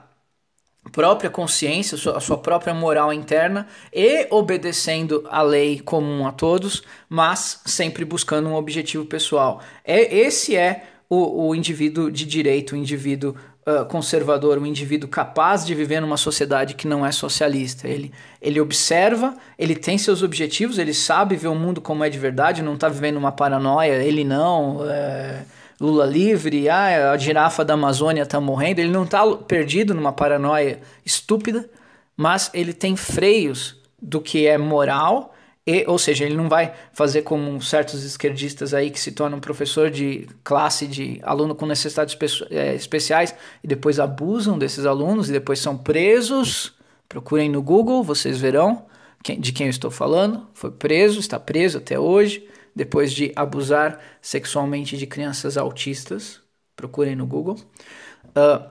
própria 0.91 1.29
consciência, 1.29 1.97
a 2.15 2.19
sua 2.19 2.37
própria 2.37 2.73
moral 2.73 3.13
interna 3.13 3.67
e 3.93 4.27
obedecendo 4.29 5.25
a 5.29 5.41
lei 5.41 5.79
comum 5.79 6.27
a 6.27 6.31
todos, 6.31 6.83
mas 7.07 7.61
sempre 7.65 8.03
buscando 8.05 8.49
um 8.49 8.55
objetivo 8.55 9.05
pessoal. 9.05 9.61
É 9.83 10.15
esse 10.15 10.55
é 10.55 10.83
o, 11.09 11.47
o 11.47 11.55
indivíduo 11.55 12.11
de 12.11 12.25
direito, 12.25 12.73
o 12.73 12.75
indivíduo 12.75 13.35
uh, 13.65 13.85
conservador, 13.85 14.57
o 14.57 14.65
indivíduo 14.65 15.09
capaz 15.09 15.65
de 15.65 15.73
viver 15.73 15.99
numa 15.99 16.17
sociedade 16.17 16.75
que 16.75 16.87
não 16.87 17.05
é 17.05 17.11
socialista. 17.11 17.87
Ele, 17.87 18.11
ele 18.41 18.59
observa, 18.59 19.35
ele 19.57 19.75
tem 19.75 19.97
seus 19.97 20.21
objetivos, 20.21 20.77
ele 20.77 20.93
sabe 20.93 21.35
ver 21.35 21.47
o 21.47 21.55
mundo 21.55 21.81
como 21.81 22.03
é 22.03 22.09
de 22.09 22.19
verdade, 22.19 22.61
não 22.61 22.75
está 22.75 22.89
vivendo 22.89 23.17
uma 23.17 23.31
paranoia, 23.31 24.03
ele 24.03 24.23
não. 24.23 24.79
Lula 25.79 26.05
livre, 26.05 26.67
ah, 26.67 27.11
a 27.11 27.17
girafa 27.17 27.63
da 27.63 27.73
Amazônia 27.73 28.23
está 28.23 28.39
morrendo. 28.39 28.79
Ele 28.79 28.91
não 28.91 29.03
está 29.03 29.25
perdido 29.35 29.93
numa 29.93 30.11
paranoia 30.11 30.81
estúpida, 31.05 31.69
mas 32.17 32.51
ele 32.53 32.73
tem 32.73 32.95
freios 32.95 33.77
do 34.01 34.19
que 34.19 34.45
é 34.45 34.57
moral 34.57 35.33
e, 35.71 35.85
ou 35.87 35.99
seja, 35.99 36.25
ele 36.25 36.35
não 36.35 36.49
vai 36.49 36.73
fazer 36.93 37.21
como 37.21 37.61
certos 37.61 38.03
esquerdistas 38.03 38.73
aí 38.73 38.89
que 38.89 38.99
se 38.99 39.11
tornam 39.11 39.39
professor 39.39 39.91
de 39.91 40.27
classe 40.43 40.87
de 40.87 41.19
aluno 41.21 41.53
com 41.53 41.67
necessidades 41.67 42.17
é, 42.49 42.73
especiais 42.73 43.35
e 43.63 43.67
depois 43.67 43.99
abusam 43.99 44.57
desses 44.57 44.83
alunos 44.85 45.29
e 45.29 45.31
depois 45.31 45.59
são 45.59 45.77
presos. 45.77 46.73
Procurem 47.07 47.49
no 47.49 47.61
Google, 47.61 48.03
vocês 48.03 48.39
verão 48.39 48.85
de 49.23 49.51
quem 49.51 49.67
eu 49.67 49.69
estou 49.69 49.91
falando. 49.91 50.47
Foi 50.55 50.71
preso, 50.71 51.19
está 51.19 51.39
preso 51.39 51.77
até 51.77 51.99
hoje, 51.99 52.47
depois 52.79 53.11
de 53.11 53.33
abusar 53.35 53.99
sexualmente 54.21 54.95
de 54.95 55.05
crianças 55.05 55.57
autistas. 55.57 56.39
Procurem 56.77 57.13
no 57.13 57.27
Google. 57.27 57.59
Uh, 58.27 58.69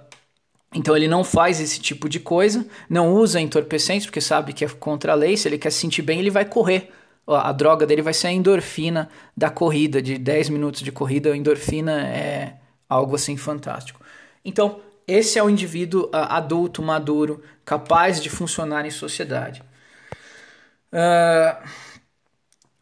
então 0.74 0.96
ele 0.96 1.06
não 1.06 1.22
faz 1.22 1.60
esse 1.60 1.78
tipo 1.78 2.08
de 2.08 2.18
coisa, 2.18 2.66
não 2.88 3.12
usa 3.12 3.38
entorpecentes 3.38 4.06
porque 4.06 4.22
sabe 4.22 4.54
que 4.54 4.64
é 4.64 4.68
contra 4.68 5.12
a 5.12 5.14
lei. 5.14 5.36
Se 5.36 5.46
ele 5.46 5.58
quer 5.58 5.70
se 5.70 5.80
sentir 5.80 6.00
bem, 6.00 6.20
ele 6.20 6.30
vai 6.30 6.46
correr. 6.46 6.90
A 7.26 7.52
droga 7.52 7.86
dele 7.86 8.00
vai 8.00 8.14
ser 8.14 8.28
a 8.28 8.32
endorfina 8.32 9.10
da 9.36 9.50
corrida, 9.50 10.00
de 10.00 10.16
10 10.16 10.48
minutos 10.48 10.80
de 10.80 10.90
corrida. 10.90 11.30
A 11.30 11.36
endorfina 11.36 12.00
é 12.08 12.54
algo 12.88 13.14
assim 13.14 13.36
fantástico. 13.36 14.00
Então, 14.42 14.80
esse 15.06 15.38
é 15.38 15.42
o 15.42 15.50
indivíduo 15.50 16.08
adulto, 16.14 16.80
maduro, 16.80 17.42
capaz 17.62 18.22
de 18.22 18.30
funcionar 18.30 18.86
em 18.86 18.90
sociedade. 18.90 19.62
Uh, 20.90 21.68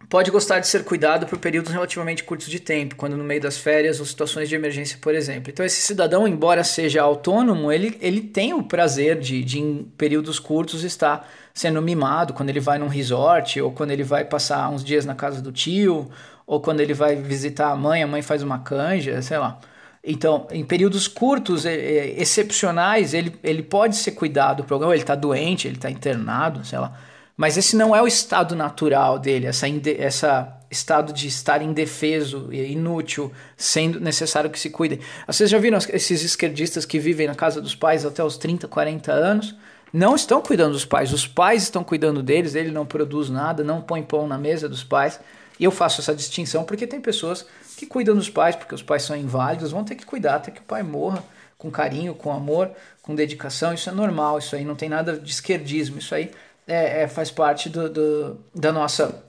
pode 0.08 0.30
gostar 0.30 0.60
de 0.60 0.68
ser 0.68 0.84
cuidado 0.84 1.26
por 1.26 1.38
períodos 1.38 1.72
relativamente 1.72 2.22
curtos 2.22 2.48
de 2.48 2.60
tempo, 2.60 2.96
quando 2.96 3.16
no 3.16 3.24
meio 3.24 3.40
das 3.40 3.58
férias 3.58 3.98
ou 3.98 4.06
situações 4.06 4.48
de 4.48 4.54
emergência, 4.54 4.98
por 5.00 5.14
exemplo. 5.14 5.50
Então, 5.50 5.64
esse 5.64 5.80
cidadão, 5.80 6.28
embora 6.28 6.62
seja 6.62 7.02
autônomo, 7.02 7.72
ele, 7.72 7.96
ele 8.00 8.20
tem 8.20 8.54
o 8.54 8.62
prazer 8.62 9.18
de, 9.18 9.42
de, 9.42 9.58
em 9.58 9.84
períodos 9.96 10.38
curtos, 10.38 10.84
estar 10.84 11.28
sendo 11.52 11.82
mimado, 11.82 12.34
quando 12.34 12.50
ele 12.50 12.60
vai 12.60 12.78
num 12.78 12.88
resort, 12.88 13.60
ou 13.60 13.72
quando 13.72 13.90
ele 13.90 14.04
vai 14.04 14.24
passar 14.24 14.68
uns 14.70 14.84
dias 14.84 15.04
na 15.04 15.14
casa 15.14 15.40
do 15.40 15.50
tio, 15.50 16.08
ou 16.46 16.60
quando 16.60 16.80
ele 16.80 16.94
vai 16.94 17.16
visitar 17.16 17.70
a 17.70 17.76
mãe, 17.76 18.02
a 18.02 18.06
mãe 18.06 18.22
faz 18.22 18.42
uma 18.42 18.60
canja, 18.60 19.20
sei 19.22 19.38
lá. 19.38 19.58
Então, 20.04 20.46
em 20.52 20.64
períodos 20.64 21.08
curtos, 21.08 21.64
excepcionais, 21.64 23.12
ele, 23.12 23.34
ele 23.42 23.62
pode 23.62 23.96
ser 23.96 24.12
cuidado, 24.12 24.64
ou 24.70 24.92
ele 24.92 25.02
está 25.02 25.16
doente, 25.16 25.66
ele 25.66 25.76
está 25.76 25.90
internado, 25.90 26.64
sei 26.64 26.78
lá 26.78 26.96
mas 27.36 27.56
esse 27.56 27.76
não 27.76 27.94
é 27.94 28.00
o 28.00 28.06
estado 28.06 28.56
natural 28.56 29.18
dele, 29.18 29.46
essa, 29.46 29.66
essa 29.98 30.56
estado 30.70 31.12
de 31.12 31.28
estar 31.28 31.62
indefeso 31.62 32.48
e 32.50 32.72
inútil, 32.72 33.32
sendo 33.56 34.00
necessário 34.00 34.50
que 34.50 34.58
se 34.58 34.70
cuidem. 34.70 35.00
Vocês 35.26 35.50
já 35.50 35.58
viram 35.58 35.78
esses 35.78 36.24
esquerdistas 36.24 36.84
que 36.84 36.98
vivem 36.98 37.26
na 37.26 37.34
casa 37.34 37.60
dos 37.60 37.74
pais 37.74 38.04
até 38.04 38.22
os 38.22 38.36
30, 38.36 38.66
40 38.66 39.12
anos? 39.12 39.54
Não 39.92 40.14
estão 40.14 40.40
cuidando 40.40 40.72
dos 40.72 40.84
pais, 40.84 41.12
os 41.12 41.26
pais 41.26 41.62
estão 41.64 41.84
cuidando 41.84 42.22
deles, 42.22 42.54
ele 42.54 42.70
não 42.70 42.84
produz 42.84 43.30
nada, 43.30 43.62
não 43.62 43.80
põe 43.80 44.02
pão 44.02 44.26
na 44.26 44.36
mesa 44.36 44.68
dos 44.68 44.82
pais. 44.82 45.20
E 45.58 45.64
eu 45.64 45.70
faço 45.70 46.00
essa 46.00 46.14
distinção 46.14 46.64
porque 46.64 46.86
tem 46.86 47.00
pessoas 47.00 47.46
que 47.76 47.86
cuidam 47.86 48.14
dos 48.14 48.28
pais, 48.28 48.56
porque 48.56 48.74
os 48.74 48.82
pais 48.82 49.04
são 49.04 49.16
inválidos, 49.16 49.70
vão 49.70 49.84
ter 49.84 49.94
que 49.94 50.04
cuidar 50.04 50.36
até 50.36 50.50
que 50.50 50.60
o 50.60 50.64
pai 50.64 50.82
morra 50.82 51.22
com 51.56 51.70
carinho, 51.70 52.14
com 52.14 52.32
amor, 52.32 52.70
com 53.00 53.14
dedicação. 53.14 53.72
Isso 53.72 53.88
é 53.88 53.92
normal, 53.92 54.38
isso 54.38 54.54
aí 54.54 54.64
não 54.64 54.74
tem 54.74 54.88
nada 54.88 55.16
de 55.16 55.30
esquerdismo, 55.30 55.98
isso 55.98 56.14
aí 56.14 56.30
é, 56.66 57.02
é, 57.02 57.08
faz 57.08 57.30
parte 57.30 57.68
do, 57.68 57.88
do, 57.88 58.44
da 58.54 58.72
nossa 58.72 59.24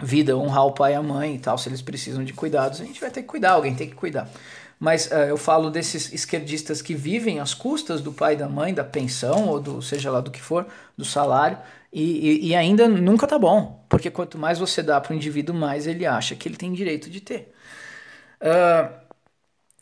vida, 0.00 0.36
honrar 0.36 0.66
o 0.66 0.72
pai 0.72 0.92
e 0.92 0.94
a 0.94 1.02
mãe 1.02 1.34
e 1.34 1.38
tal. 1.38 1.58
Se 1.58 1.68
eles 1.68 1.82
precisam 1.82 2.24
de 2.24 2.32
cuidados, 2.32 2.80
a 2.80 2.84
gente 2.84 3.00
vai 3.00 3.10
ter 3.10 3.22
que 3.22 3.28
cuidar, 3.28 3.52
alguém 3.52 3.74
tem 3.74 3.88
que 3.88 3.96
cuidar. 3.96 4.28
Mas 4.78 5.06
uh, 5.06 5.14
eu 5.28 5.36
falo 5.36 5.70
desses 5.70 6.12
esquerdistas 6.12 6.80
que 6.80 6.94
vivem 6.94 7.40
às 7.40 7.52
custas 7.52 8.00
do 8.00 8.12
pai 8.12 8.34
e 8.34 8.36
da 8.36 8.48
mãe, 8.48 8.72
da 8.72 8.84
pensão, 8.84 9.48
ou 9.48 9.60
do 9.60 9.82
seja 9.82 10.10
lá 10.10 10.20
do 10.20 10.30
que 10.30 10.40
for, 10.40 10.66
do 10.96 11.04
salário, 11.04 11.58
e, 11.92 12.44
e, 12.44 12.48
e 12.48 12.54
ainda 12.54 12.86
nunca 12.86 13.26
tá 13.26 13.38
bom, 13.38 13.84
porque 13.88 14.10
quanto 14.10 14.38
mais 14.38 14.58
você 14.58 14.82
dá 14.82 15.00
para 15.00 15.12
o 15.12 15.16
indivíduo, 15.16 15.54
mais 15.54 15.86
ele 15.86 16.06
acha 16.06 16.36
que 16.36 16.48
ele 16.48 16.56
tem 16.56 16.72
direito 16.72 17.10
de 17.10 17.20
ter. 17.20 17.52
Uh, 18.40 19.08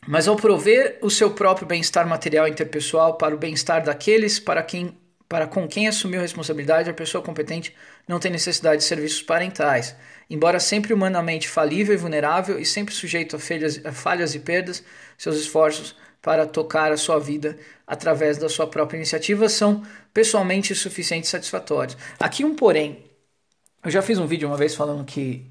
mas 0.07 0.27
ao 0.27 0.35
prover 0.35 0.97
o 1.01 1.11
seu 1.11 1.31
próprio 1.31 1.67
bem-estar 1.67 2.07
material 2.07 2.47
e 2.47 2.51
interpessoal 2.51 3.15
para 3.17 3.35
o 3.35 3.37
bem-estar 3.37 3.83
daqueles 3.83 4.39
para 4.39 4.63
quem 4.63 4.97
para 5.29 5.45
com 5.45 5.67
quem 5.67 5.87
assumiu 5.87 6.19
a 6.19 6.21
responsabilidade, 6.21 6.89
a 6.89 6.93
pessoa 6.93 7.23
competente 7.23 7.75
não 8.07 8.19
tem 8.19 8.31
necessidade 8.31 8.77
de 8.77 8.87
serviços 8.87 9.21
parentais. 9.21 9.95
Embora 10.29 10.59
sempre 10.59 10.93
humanamente 10.93 11.49
falível 11.49 11.93
e 11.93 11.97
vulnerável 11.97 12.59
e 12.59 12.65
sempre 12.65 12.93
sujeito 12.93 13.35
a 13.35 13.39
falhas, 13.39 13.85
a 13.85 13.91
falhas 13.91 14.35
e 14.35 14.39
perdas, 14.39 14.83
seus 15.17 15.35
esforços 15.37 15.95
para 16.21 16.45
tocar 16.45 16.91
a 16.91 16.97
sua 16.97 17.19
vida 17.19 17.57
através 17.85 18.37
da 18.37 18.49
sua 18.49 18.67
própria 18.67 18.97
iniciativa 18.97 19.47
são 19.47 19.83
pessoalmente 20.13 20.73
suficientes 20.75 21.29
e 21.29 21.31
satisfatórios. 21.31 21.97
Aqui 22.19 22.43
um 22.43 22.55
porém. 22.55 23.05
Eu 23.83 23.91
já 23.91 24.01
fiz 24.01 24.17
um 24.19 24.25
vídeo 24.25 24.47
uma 24.47 24.57
vez 24.57 24.75
falando 24.75 25.05
que 25.05 25.45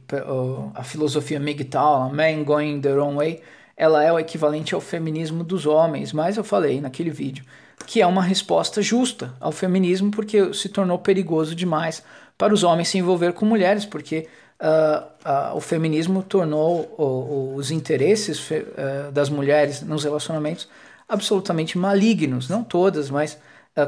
a 0.74 0.84
filosofia 0.84 1.40
MGTOW, 1.40 2.12
Man 2.12 2.44
Going 2.44 2.80
the 2.80 2.92
Wrong 2.92 3.16
Way, 3.16 3.42
ela 3.76 4.02
é 4.02 4.12
o 4.12 4.18
equivalente 4.18 4.74
ao 4.74 4.80
feminismo 4.80 5.44
dos 5.44 5.66
homens, 5.66 6.12
mas 6.12 6.36
eu 6.36 6.44
falei 6.44 6.80
naquele 6.80 7.10
vídeo 7.10 7.44
que 7.84 8.00
é 8.00 8.06
uma 8.06 8.22
resposta 8.22 8.80
justa 8.80 9.34
ao 9.38 9.52
feminismo, 9.52 10.10
porque 10.10 10.52
se 10.54 10.68
tornou 10.68 10.98
perigoso 10.98 11.54
demais 11.54 12.02
para 12.38 12.54
os 12.54 12.62
homens 12.64 12.88
se 12.88 12.98
envolver 12.98 13.32
com 13.32 13.44
mulheres, 13.44 13.84
porque 13.84 14.28
uh, 14.60 15.04
uh, 15.52 15.56
o 15.56 15.60
feminismo 15.60 16.22
tornou 16.22 16.94
o, 16.98 17.54
os 17.54 17.70
interesses 17.70 18.50
uh, 18.50 19.12
das 19.12 19.28
mulheres 19.28 19.82
nos 19.82 20.04
relacionamentos 20.04 20.68
absolutamente 21.08 21.78
malignos, 21.78 22.48
não 22.48 22.64
todas, 22.64 23.10
mas 23.10 23.38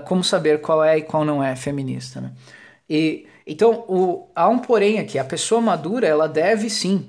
como 0.05 0.23
saber 0.23 0.61
qual 0.61 0.85
é 0.85 0.99
e 0.99 1.03
qual 1.03 1.25
não 1.25 1.43
é 1.43 1.57
feminista. 1.57 2.21
Né? 2.21 2.31
E, 2.89 3.27
então, 3.47 3.87
o, 3.89 4.29
há 4.37 4.47
um 4.47 4.59
porém 4.59 4.99
aqui, 4.99 5.19
a 5.19 5.25
pessoa 5.25 5.63
madura 5.63 6.07
ela 6.07 6.29
deve 6.29 6.69
sim 6.69 7.09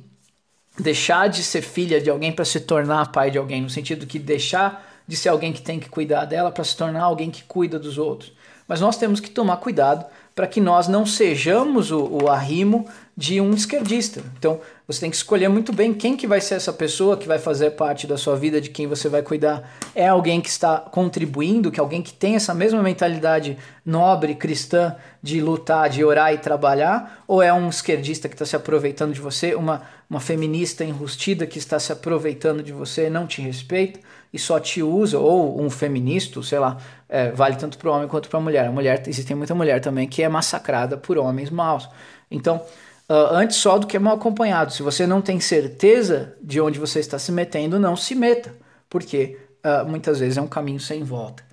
deixar 0.78 1.28
de 1.28 1.44
ser 1.44 1.62
filha 1.62 2.02
de 2.02 2.10
alguém 2.10 2.32
para 2.32 2.46
se 2.46 2.60
tornar 2.60 3.12
pai 3.12 3.32
de 3.32 3.38
alguém, 3.38 3.62
no 3.62 3.70
sentido 3.70 4.06
que 4.06 4.20
deixar 4.20 4.86
de 5.08 5.16
ser 5.16 5.30
alguém 5.30 5.52
que 5.52 5.62
tem 5.62 5.80
que 5.80 5.90
cuidar 5.90 6.26
dela 6.26 6.52
para 6.52 6.64
se 6.64 6.76
tornar 6.76 7.04
alguém 7.04 7.32
que 7.32 7.44
cuida 7.44 7.80
dos 7.80 7.98
outros. 7.98 8.32
Mas 8.68 8.80
nós 8.80 8.98
temos 8.98 9.20
que 9.20 9.32
tomar 9.32 9.58
cuidado 9.58 10.06
para 10.36 10.46
que 10.46 10.62
nós 10.62 10.88
não 10.88 11.06
sejamos 11.06 11.92
o, 11.92 12.06
o, 12.06 12.30
arrimo 12.30 12.88
de 13.20 13.42
um 13.42 13.52
esquerdista. 13.52 14.24
Então, 14.38 14.62
você 14.88 15.02
tem 15.02 15.10
que 15.10 15.18
escolher 15.18 15.50
muito 15.50 15.74
bem 15.74 15.94
quem 15.94 16.16
que 16.16 16.26
vai 16.26 16.40
ser 16.40 16.56
essa 16.56 16.72
pessoa 16.72 17.18
que 17.18 17.28
vai 17.28 17.38
fazer 17.38 17.72
parte 17.72 18.08
da 18.08 18.18
sua 18.18 18.38
vida, 18.38 18.62
de 18.62 18.70
quem 18.70 18.88
você 18.88 19.10
vai 19.10 19.22
cuidar. 19.22 19.70
É 19.94 20.08
alguém 20.08 20.40
que 20.40 20.48
está 20.48 20.78
contribuindo, 20.78 21.70
que 21.70 21.82
é 21.82 21.84
alguém 21.84 22.02
que 22.02 22.14
tem 22.14 22.36
essa 22.36 22.54
mesma 22.54 22.82
mentalidade 22.82 23.58
nobre, 23.86 24.36
cristã, 24.36 24.96
de 25.22 25.42
lutar, 25.42 25.90
de 25.90 26.02
orar 26.02 26.34
e 26.34 26.38
trabalhar? 26.38 27.26
Ou 27.28 27.44
é 27.44 27.52
um 27.52 27.68
esquerdista 27.68 28.30
que 28.30 28.36
está 28.36 28.46
se 28.46 28.56
aproveitando 28.56 29.14
de 29.14 29.20
você, 29.20 29.54
uma, 29.54 29.82
uma 30.10 30.22
feminista 30.22 30.86
enrustida 30.86 31.46
que 31.46 31.60
está 31.60 31.78
se 31.78 31.92
aproveitando 31.92 32.64
de 32.64 32.72
você, 32.72 33.10
não 33.10 33.28
te 33.28 33.42
respeita? 33.42 34.00
e 34.32 34.38
só 34.38 34.60
te 34.60 34.84
usa, 34.84 35.18
ou 35.18 35.60
um 35.60 35.72
feminista, 35.72 36.42
sei 36.44 36.60
lá, 36.60 36.78
é, 37.10 37.32
vale 37.32 37.56
tanto 37.56 37.80
para 37.80 37.90
o 37.90 37.94
homem 37.96 38.08
quanto 38.08 38.30
para 38.30 38.38
a 38.38 38.42
mulher. 38.42 38.68
A 38.68 38.72
mulher, 38.72 39.02
existe 39.08 39.34
muita 39.34 39.56
mulher 39.56 39.82
também 39.82 40.08
que 40.08 40.22
é 40.22 40.30
massacrada 40.30 40.96
por 40.96 41.18
homens 41.18 41.50
maus. 41.50 41.90
Então, 42.30 42.62
uh, 43.10 43.34
antes 43.34 43.58
só 43.58 43.78
do 43.78 43.88
que 43.88 43.98
mal 43.98 44.16
acompanhado. 44.16 44.72
Se 44.72 44.84
você 44.84 45.08
não 45.08 45.22
tem 45.22 45.40
certeza 45.40 46.36
de 46.42 46.62
onde 46.62 46.80
você 46.80 47.00
está 47.00 47.18
se 47.18 47.32
metendo, 47.32 47.80
não 47.80 47.96
se 47.96 48.14
meta, 48.16 48.56
porque 48.90 49.38
uh, 49.66 49.88
muitas 49.88 50.20
vezes 50.20 50.38
é 50.38 50.42
um 50.42 50.48
caminho 50.48 50.80
sem 50.80 51.04
volta. 51.04 51.44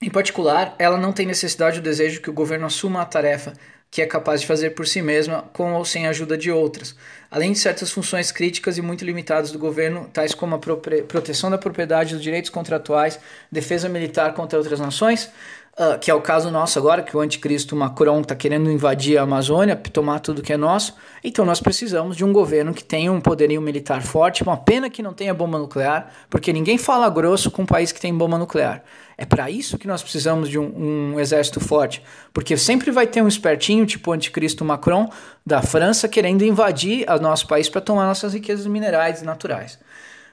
Em 0.00 0.10
particular, 0.10 0.74
ela 0.78 0.98
não 0.98 1.12
tem 1.12 1.24
necessidade 1.24 1.78
ou 1.78 1.82
desejo 1.82 2.20
que 2.20 2.28
o 2.28 2.34
governo 2.34 2.66
assuma 2.66 3.00
a 3.00 3.06
tarefa 3.06 3.54
que 3.90 4.02
é 4.02 4.06
capaz 4.06 4.40
de 4.40 4.46
fazer 4.46 4.70
por 4.70 4.86
si 4.86 5.00
mesma, 5.00 5.48
com 5.52 5.72
ou 5.72 5.84
sem 5.84 6.06
a 6.06 6.10
ajuda 6.10 6.36
de 6.36 6.50
outras, 6.50 6.94
além 7.30 7.52
de 7.52 7.58
certas 7.58 7.90
funções 7.90 8.30
críticas 8.30 8.76
e 8.76 8.82
muito 8.82 9.04
limitadas 9.04 9.50
do 9.50 9.58
governo, 9.58 10.10
tais 10.12 10.34
como 10.34 10.54
a 10.54 10.58
proteção 10.58 11.50
da 11.50 11.56
propriedade, 11.56 12.14
dos 12.14 12.22
direitos 12.22 12.50
contratuais, 12.50 13.18
defesa 13.50 13.88
militar 13.88 14.34
contra 14.34 14.58
outras 14.58 14.80
nações, 14.80 15.30
uh, 15.78 15.98
que 15.98 16.10
é 16.10 16.14
o 16.14 16.20
caso 16.20 16.50
nosso 16.50 16.78
agora, 16.78 17.02
que 17.02 17.16
o 17.16 17.20
anticristo 17.20 17.76
Macron 17.76 18.20
está 18.20 18.34
querendo 18.34 18.70
invadir 18.70 19.18
a 19.18 19.22
Amazônia, 19.22 19.76
tomar 19.76 20.20
tudo 20.20 20.42
que 20.42 20.52
é 20.52 20.56
nosso. 20.56 20.94
Então 21.22 21.44
nós 21.44 21.60
precisamos 21.60 22.16
de 22.16 22.24
um 22.24 22.32
governo 22.32 22.72
que 22.72 22.82
tenha 22.82 23.12
um 23.12 23.20
poderio 23.20 23.60
militar 23.60 24.02
forte, 24.02 24.42
uma 24.42 24.56
pena 24.56 24.88
que 24.88 25.02
não 25.02 25.12
tenha 25.12 25.34
bomba 25.34 25.58
nuclear, 25.58 26.10
porque 26.30 26.52
ninguém 26.52 26.78
fala 26.78 27.08
grosso 27.10 27.50
com 27.50 27.62
um 27.62 27.66
país 27.66 27.92
que 27.92 28.00
tem 28.00 28.14
bomba 28.14 28.38
nuclear. 28.38 28.82
É 29.18 29.24
para 29.24 29.50
isso 29.50 29.78
que 29.78 29.86
nós 29.86 30.02
precisamos 30.02 30.48
de 30.48 30.58
um, 30.58 31.14
um, 31.14 31.20
exército 31.20 31.58
forte, 31.58 32.02
porque 32.34 32.54
sempre 32.56 32.90
vai 32.90 33.06
ter 33.06 33.22
um 33.22 33.28
espertinho, 33.28 33.86
tipo 33.86 34.10
o 34.10 34.12
anticristo 34.12 34.62
Macron, 34.64 35.10
da 35.44 35.62
França, 35.62 36.06
querendo 36.06 36.44
invadir 36.44 37.06
o 37.08 37.18
nosso 37.18 37.46
país 37.46 37.68
para 37.68 37.80
tomar 37.80 38.06
nossas 38.06 38.34
riquezas 38.34 38.66
minerais 38.66 39.22
naturais. 39.22 39.78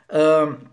Uh, 0.10 0.73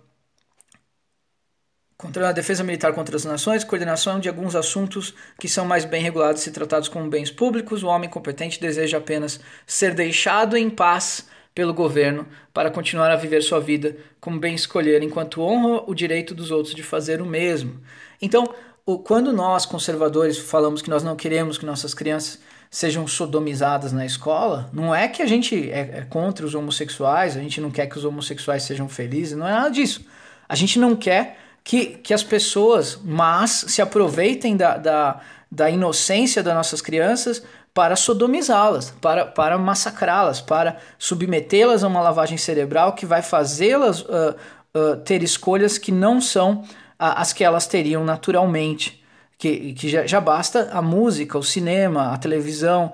contra 2.00 2.30
a 2.30 2.32
defesa 2.32 2.64
militar 2.64 2.94
contra 2.94 3.14
as 3.14 3.26
nações, 3.26 3.62
coordenação 3.62 4.18
de 4.18 4.26
alguns 4.26 4.56
assuntos 4.56 5.12
que 5.38 5.46
são 5.46 5.66
mais 5.66 5.84
bem 5.84 6.02
regulados 6.02 6.46
e 6.46 6.50
tratados 6.50 6.88
como 6.88 7.10
bens 7.10 7.30
públicos. 7.30 7.82
O 7.82 7.88
homem 7.88 8.08
competente 8.08 8.58
deseja 8.58 8.96
apenas 8.96 9.38
ser 9.66 9.92
deixado 9.92 10.56
em 10.56 10.70
paz 10.70 11.28
pelo 11.54 11.74
governo 11.74 12.26
para 12.54 12.70
continuar 12.70 13.10
a 13.10 13.16
viver 13.16 13.42
sua 13.42 13.60
vida 13.60 13.94
como 14.18 14.40
bem 14.40 14.54
escolher, 14.54 15.02
enquanto 15.02 15.42
honra 15.42 15.84
o 15.86 15.94
direito 15.94 16.34
dos 16.34 16.50
outros 16.50 16.74
de 16.74 16.82
fazer 16.82 17.20
o 17.20 17.26
mesmo. 17.26 17.78
Então, 18.22 18.48
quando 19.04 19.30
nós, 19.30 19.66
conservadores, 19.66 20.38
falamos 20.38 20.80
que 20.80 20.88
nós 20.88 21.02
não 21.02 21.14
queremos 21.14 21.58
que 21.58 21.66
nossas 21.66 21.92
crianças 21.92 22.40
sejam 22.70 23.06
sodomizadas 23.06 23.92
na 23.92 24.06
escola, 24.06 24.70
não 24.72 24.94
é 24.94 25.06
que 25.06 25.20
a 25.20 25.26
gente 25.26 25.70
é, 25.70 25.98
é 25.98 26.06
contra 26.08 26.46
os 26.46 26.54
homossexuais, 26.54 27.36
a 27.36 27.40
gente 27.40 27.60
não 27.60 27.70
quer 27.70 27.88
que 27.88 27.98
os 27.98 28.06
homossexuais 28.06 28.62
sejam 28.62 28.88
felizes, 28.88 29.36
não 29.36 29.46
é 29.46 29.52
nada 29.52 29.70
disso. 29.70 30.02
A 30.48 30.54
gente 30.54 30.78
não 30.78 30.96
quer 30.96 31.36
que, 31.70 31.86
que 31.86 32.12
as 32.12 32.24
pessoas 32.24 32.98
mas 33.04 33.64
se 33.68 33.80
aproveitem 33.80 34.56
da, 34.56 34.76
da, 34.76 35.20
da 35.48 35.70
inocência 35.70 36.42
das 36.42 36.52
nossas 36.52 36.82
crianças 36.82 37.44
para 37.72 37.94
sodomizá-las, 37.94 38.90
para, 39.00 39.26
para 39.26 39.56
massacrá-las, 39.56 40.40
para 40.40 40.78
submetê-las 40.98 41.84
a 41.84 41.86
uma 41.86 42.00
lavagem 42.00 42.36
cerebral 42.36 42.94
que 42.94 43.06
vai 43.06 43.22
fazê-las 43.22 44.00
uh, 44.00 44.34
uh, 44.74 44.96
ter 45.04 45.22
escolhas 45.22 45.78
que 45.78 45.92
não 45.92 46.20
são 46.20 46.54
uh, 46.54 46.64
as 46.98 47.32
que 47.32 47.44
elas 47.44 47.68
teriam 47.68 48.04
naturalmente. 48.04 49.00
Que, 49.38 49.72
que 49.72 49.88
já, 49.88 50.04
já 50.04 50.20
basta 50.20 50.70
a 50.72 50.82
música, 50.82 51.38
o 51.38 51.42
cinema, 51.42 52.12
a 52.12 52.18
televisão, 52.18 52.92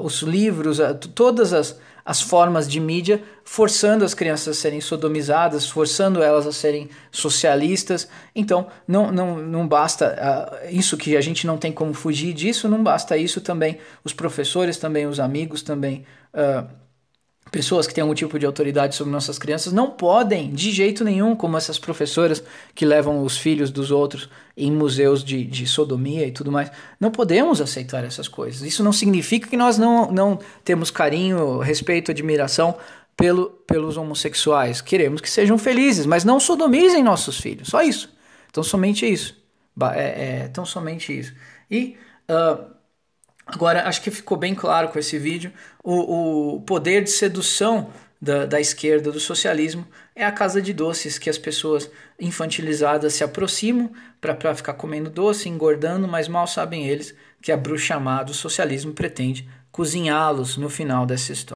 os 0.00 0.22
livros, 0.22 0.78
todas 1.14 1.52
as, 1.52 1.78
as 2.04 2.20
formas 2.20 2.68
de 2.68 2.78
mídia, 2.78 3.22
forçando 3.44 4.04
as 4.04 4.12
crianças 4.12 4.58
a 4.58 4.60
serem 4.60 4.80
sodomizadas, 4.80 5.66
forçando 5.68 6.22
elas 6.22 6.46
a 6.46 6.52
serem 6.52 6.90
socialistas. 7.10 8.08
Então, 8.34 8.66
não, 8.86 9.10
não, 9.10 9.38
não 9.38 9.66
basta 9.66 10.14
uh, 10.64 10.68
isso 10.70 10.96
que 10.96 11.16
a 11.16 11.20
gente 11.20 11.46
não 11.46 11.56
tem 11.56 11.72
como 11.72 11.94
fugir 11.94 12.34
disso, 12.34 12.68
não 12.68 12.82
basta 12.82 13.16
isso 13.16 13.40
também. 13.40 13.78
Os 14.04 14.12
professores, 14.12 14.76
também 14.76 15.06
os 15.06 15.18
amigos, 15.18 15.62
também. 15.62 16.04
Uh, 16.34 16.83
pessoas 17.50 17.86
que 17.86 17.94
têm 17.94 18.02
algum 18.02 18.14
tipo 18.14 18.38
de 18.38 18.46
autoridade 18.46 18.94
sobre 18.94 19.12
nossas 19.12 19.38
crianças 19.38 19.72
não 19.72 19.90
podem, 19.90 20.50
de 20.50 20.72
jeito 20.72 21.04
nenhum, 21.04 21.36
como 21.36 21.56
essas 21.56 21.78
professoras 21.78 22.42
que 22.74 22.84
levam 22.84 23.22
os 23.22 23.36
filhos 23.36 23.70
dos 23.70 23.90
outros 23.90 24.28
em 24.56 24.72
museus 24.72 25.22
de, 25.22 25.44
de 25.44 25.66
sodomia 25.66 26.26
e 26.26 26.32
tudo 26.32 26.50
mais, 26.50 26.70
não 26.98 27.10
podemos 27.10 27.60
aceitar 27.60 28.04
essas 28.04 28.28
coisas. 28.28 28.62
Isso 28.62 28.82
não 28.82 28.92
significa 28.92 29.48
que 29.48 29.56
nós 29.56 29.78
não, 29.78 30.10
não 30.10 30.38
temos 30.64 30.90
carinho, 30.90 31.58
respeito, 31.58 32.10
admiração 32.10 32.76
pelo, 33.16 33.50
pelos 33.66 33.96
homossexuais. 33.96 34.80
Queremos 34.80 35.20
que 35.20 35.30
sejam 35.30 35.56
felizes, 35.56 36.06
mas 36.06 36.24
não 36.24 36.40
sodomizem 36.40 37.02
nossos 37.02 37.38
filhos. 37.38 37.68
Só 37.68 37.82
isso. 37.82 38.12
Então, 38.50 38.62
somente 38.62 39.10
isso. 39.10 39.36
É, 39.94 40.44
é, 40.44 40.48
tão 40.48 40.64
somente 40.64 41.16
isso. 41.16 41.32
E. 41.70 41.96
Uh, 42.28 42.73
Agora, 43.46 43.86
acho 43.86 44.00
que 44.02 44.10
ficou 44.10 44.36
bem 44.36 44.54
claro 44.54 44.88
com 44.88 44.98
esse 44.98 45.18
vídeo 45.18 45.52
o, 45.82 46.56
o 46.56 46.60
poder 46.62 47.04
de 47.04 47.10
sedução 47.10 47.90
da, 48.20 48.46
da 48.46 48.60
esquerda, 48.60 49.12
do 49.12 49.20
socialismo, 49.20 49.86
é 50.16 50.24
a 50.24 50.32
casa 50.32 50.62
de 50.62 50.72
doces 50.72 51.18
que 51.18 51.28
as 51.28 51.36
pessoas 51.36 51.90
infantilizadas 52.18 53.12
se 53.12 53.22
aproximam 53.22 53.90
para 54.20 54.54
ficar 54.54 54.72
comendo 54.74 55.10
doce, 55.10 55.48
engordando, 55.48 56.08
mas 56.08 56.26
mal 56.26 56.46
sabem 56.46 56.86
eles 56.86 57.14
que 57.42 57.52
a 57.52 57.56
bruxa 57.56 57.96
amada, 57.96 58.30
o 58.30 58.34
socialismo, 58.34 58.94
pretende 58.94 59.46
cozinhá-los 59.70 60.56
no 60.56 60.70
final 60.70 61.04
dessa 61.04 61.32
história. 61.32 61.52